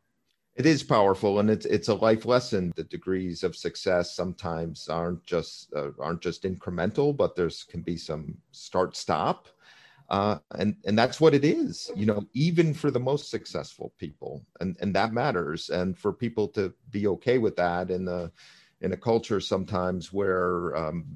It 0.57 0.67
is 0.67 0.83
powerful, 0.83 1.39
and 1.39 1.49
it's 1.49 1.65
it's 1.65 1.89
a 1.89 1.95
life 1.95 2.27
lesson. 2.27 2.73
The 2.77 2.85
degrees 2.85 3.45
of 3.45 3.57
success 3.57 4.15
sometimes 4.15 4.89
aren't 4.89 5.25
just 5.25 5.73
uh, 5.75 5.91
aren't 5.99 6.21
just 6.21 6.43
incremental, 6.43 7.17
but 7.17 7.35
there's 7.35 7.65
can 7.65 7.83
be 7.83 7.97
some 7.97 8.37
start 8.51 8.97
stop 8.97 9.49
uh, 10.11 10.39
and 10.59 10.77
and 10.85 10.99
that's 10.99 11.21
what 11.21 11.35
it 11.35 11.45
is 11.45 11.91
you 11.95 12.05
know 12.05 12.25
even 12.35 12.75
for 12.75 12.91
the 12.91 13.01
most 13.01 13.31
successful 13.31 13.93
people 13.99 14.45
and 14.61 14.77
and 14.81 14.95
that 14.95 15.13
matters. 15.13 15.71
And 15.71 15.97
for 15.97 16.13
people 16.13 16.49
to 16.49 16.73
be 16.91 17.07
okay 17.09 17.39
with 17.39 17.57
that 17.57 17.91
in 17.91 18.09
a 18.09 18.31
in 18.81 18.93
a 18.93 18.97
culture 18.97 19.41
sometimes 19.41 20.13
where 20.13 20.77
um, 20.77 21.07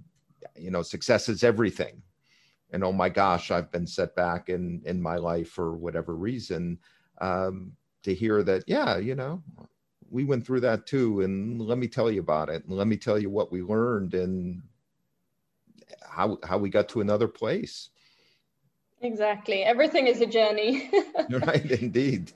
you 0.57 0.71
know 0.71 0.83
success 0.83 1.29
is 1.29 1.45
everything. 1.45 2.03
And 2.71 2.83
oh 2.83 2.93
my 2.93 3.09
gosh 3.09 3.51
i've 3.53 3.71
been 3.71 3.87
set 3.87 4.17
back 4.17 4.49
in 4.49 4.83
in 4.85 5.01
my 5.01 5.17
life 5.17 5.49
for 5.51 5.77
whatever 5.77 6.17
reason 6.17 6.79
um, 7.21 7.73
to 8.03 8.15
hear 8.15 8.43
that 8.43 8.65
yeah 8.67 8.97
you 8.97 9.15
know 9.15 9.43
we 10.11 10.25
went 10.25 10.47
through 10.47 10.61
that 10.61 10.87
too. 10.87 11.23
And 11.23 11.61
let 11.61 11.77
me 11.77 11.89
tell 11.89 12.11
you 12.11 12.21
about 12.21 12.49
it. 12.49 12.65
And 12.65 12.77
let 12.77 12.87
me 12.87 12.97
tell 12.97 13.19
you 13.19 13.31
what 13.31 13.51
we 13.51 13.63
learned 13.63 14.15
and 14.15 14.63
how 16.09 16.39
how 16.45 16.57
we 16.57 16.71
got 16.71 16.89
to 16.91 17.01
another 17.01 17.29
place 17.29 17.91
Exactly. 19.05 19.63
Everything 19.63 20.07
is 20.07 20.21
a 20.23 20.27
journey. 20.27 20.91
right, 21.31 21.71
indeed. 21.71 22.33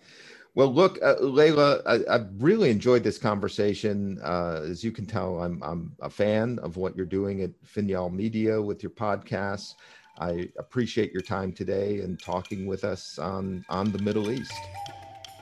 Well, 0.55 0.73
look, 0.73 0.99
uh, 1.03 1.15
Leila, 1.21 1.81
I, 1.87 2.13
have 2.13 2.29
really 2.39 2.71
enjoyed 2.71 3.03
this 3.03 3.17
conversation. 3.17 4.21
Uh, 4.23 4.67
as 4.69 4.85
you 4.85 4.93
can 4.93 5.07
tell, 5.07 5.43
I'm, 5.43 5.63
I'm 5.63 5.93
a 6.01 6.11
fan 6.11 6.59
of 6.59 6.77
what 6.77 6.97
you're 6.97 7.07
doing 7.07 7.43
at 7.43 7.51
Finyal 7.65 8.13
Media 8.13 8.61
with 8.61 8.83
your 8.83 8.91
podcasts. 8.91 9.75
I 10.19 10.51
appreciate 10.59 11.13
your 11.13 11.23
time 11.23 11.53
today 11.53 12.01
and 12.01 12.21
talking 12.21 12.67
with 12.67 12.85
us 12.85 13.19
on, 13.19 13.65
on 13.71 13.93
the 13.93 14.03
Middle 14.03 14.31
East. 14.31 14.53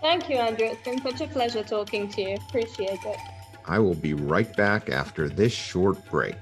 Thank 0.02 0.28
you, 0.28 0.36
Andrew. 0.36 0.66
It's 0.66 0.82
been 0.82 1.00
such 1.02 1.20
a 1.22 1.26
pleasure 1.26 1.64
talking 1.64 2.08
to 2.10 2.22
you. 2.22 2.36
Appreciate 2.48 3.02
it. 3.04 3.18
I 3.64 3.78
will 3.80 3.94
be 3.94 4.14
right 4.14 4.54
back 4.56 4.90
after 4.90 5.28
this 5.28 5.52
short 5.52 6.08
break. 6.08 6.36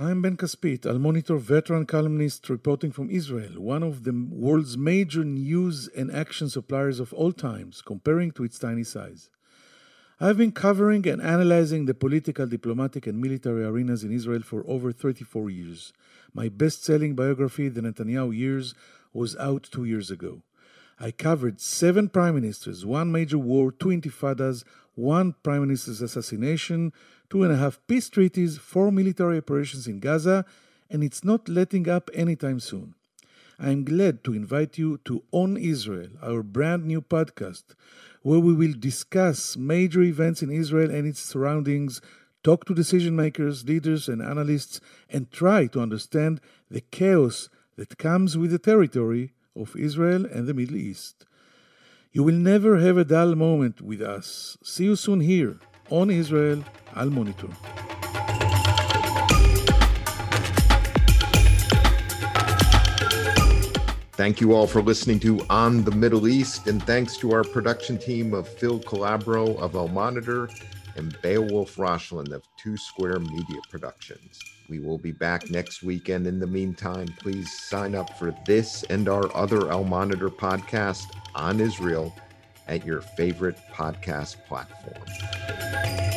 I'm 0.00 0.22
Ben 0.22 0.36
Caspit, 0.36 0.86
Al 0.86 1.00
Monitor 1.00 1.38
veteran 1.38 1.84
columnist 1.84 2.48
reporting 2.48 2.92
from 2.92 3.10
Israel, 3.10 3.60
one 3.60 3.82
of 3.82 4.04
the 4.04 4.12
world's 4.12 4.78
major 4.78 5.24
news 5.24 5.88
and 5.88 6.08
action 6.12 6.48
suppliers 6.48 7.00
of 7.00 7.12
all 7.12 7.32
times, 7.32 7.82
comparing 7.82 8.30
to 8.30 8.44
its 8.44 8.60
tiny 8.60 8.84
size. 8.84 9.28
I've 10.20 10.36
been 10.36 10.52
covering 10.52 11.08
and 11.08 11.20
analyzing 11.20 11.86
the 11.86 11.94
political, 11.94 12.46
diplomatic, 12.46 13.08
and 13.08 13.20
military 13.20 13.64
arenas 13.64 14.04
in 14.04 14.12
Israel 14.12 14.42
for 14.42 14.62
over 14.68 14.92
34 14.92 15.50
years. 15.50 15.92
My 16.32 16.48
best 16.48 16.84
selling 16.84 17.16
biography, 17.16 17.68
The 17.68 17.80
Netanyahu 17.80 18.36
Years, 18.36 18.76
was 19.12 19.34
out 19.34 19.64
two 19.64 19.84
years 19.84 20.12
ago. 20.12 20.42
I 21.00 21.10
covered 21.10 21.60
seven 21.60 22.08
prime 22.08 22.36
ministers, 22.36 22.86
one 22.86 23.10
major 23.10 23.38
war, 23.38 23.72
two 23.72 23.88
intifadas, 23.88 24.62
one 24.94 25.34
prime 25.42 25.62
minister's 25.62 26.02
assassination, 26.02 26.92
two 27.30 27.42
and 27.42 27.52
a 27.52 27.56
half 27.56 27.80
peace 27.86 28.08
treaties, 28.08 28.58
four 28.58 28.90
military 28.90 29.38
operations 29.38 29.86
in 29.86 30.00
Gaza, 30.00 30.44
and 30.90 31.04
it's 31.04 31.24
not 31.24 31.48
letting 31.48 31.88
up 31.88 32.10
anytime 32.14 32.60
soon. 32.60 32.94
I 33.58 33.70
am 33.70 33.84
glad 33.84 34.22
to 34.24 34.34
invite 34.34 34.78
you 34.78 35.00
to 35.04 35.24
On 35.32 35.56
Israel, 35.56 36.10
our 36.22 36.42
brand 36.42 36.86
new 36.86 37.02
podcast, 37.02 37.74
where 38.22 38.38
we 38.38 38.54
will 38.54 38.74
discuss 38.78 39.56
major 39.56 40.00
events 40.02 40.42
in 40.42 40.50
Israel 40.50 40.90
and 40.90 41.06
its 41.06 41.20
surroundings, 41.20 42.00
talk 42.44 42.64
to 42.66 42.74
decision 42.74 43.16
makers, 43.16 43.64
leaders, 43.64 44.08
and 44.08 44.22
analysts, 44.22 44.80
and 45.10 45.30
try 45.30 45.66
to 45.66 45.80
understand 45.80 46.40
the 46.70 46.80
chaos 46.80 47.48
that 47.76 47.98
comes 47.98 48.38
with 48.38 48.52
the 48.52 48.58
territory 48.58 49.32
of 49.56 49.76
Israel 49.76 50.24
and 50.24 50.46
the 50.46 50.54
Middle 50.54 50.76
East. 50.76 51.26
You 52.12 52.22
will 52.22 52.36
never 52.36 52.78
have 52.78 52.96
a 52.96 53.04
dull 53.04 53.34
moment 53.34 53.80
with 53.82 54.00
us. 54.00 54.56
See 54.62 54.84
you 54.84 54.96
soon 54.96 55.20
here 55.20 55.58
on 55.90 56.10
Israel 56.10 56.64
Al 56.96 57.10
Monitor. 57.10 57.48
Thank 64.12 64.40
you 64.40 64.52
all 64.52 64.66
for 64.66 64.82
listening 64.82 65.20
to 65.20 65.46
On 65.48 65.84
the 65.84 65.92
Middle 65.92 66.26
East, 66.26 66.66
and 66.66 66.82
thanks 66.82 67.16
to 67.18 67.32
our 67.32 67.44
production 67.44 67.96
team 67.96 68.34
of 68.34 68.48
Phil 68.48 68.80
Calabro 68.80 69.56
of 69.58 69.76
Al 69.76 69.86
Monitor 69.86 70.50
and 70.96 71.16
Beowulf 71.22 71.76
Roshland 71.76 72.32
of 72.32 72.42
Two 72.56 72.76
Square 72.76 73.20
Media 73.20 73.60
Productions. 73.70 74.40
We 74.68 74.80
will 74.80 74.98
be 74.98 75.12
back 75.12 75.48
next 75.50 75.84
weekend. 75.84 76.26
In 76.26 76.40
the 76.40 76.46
meantime, 76.48 77.06
please 77.20 77.50
sign 77.68 77.94
up 77.94 78.18
for 78.18 78.34
this 78.44 78.82
and 78.90 79.08
our 79.08 79.34
other 79.36 79.70
Al 79.70 79.84
Monitor 79.84 80.28
podcast 80.28 81.06
on 81.36 81.60
Israel 81.60 82.12
at 82.68 82.84
your 82.84 83.00
favorite 83.00 83.56
podcast 83.72 84.36
platform. 84.46 86.07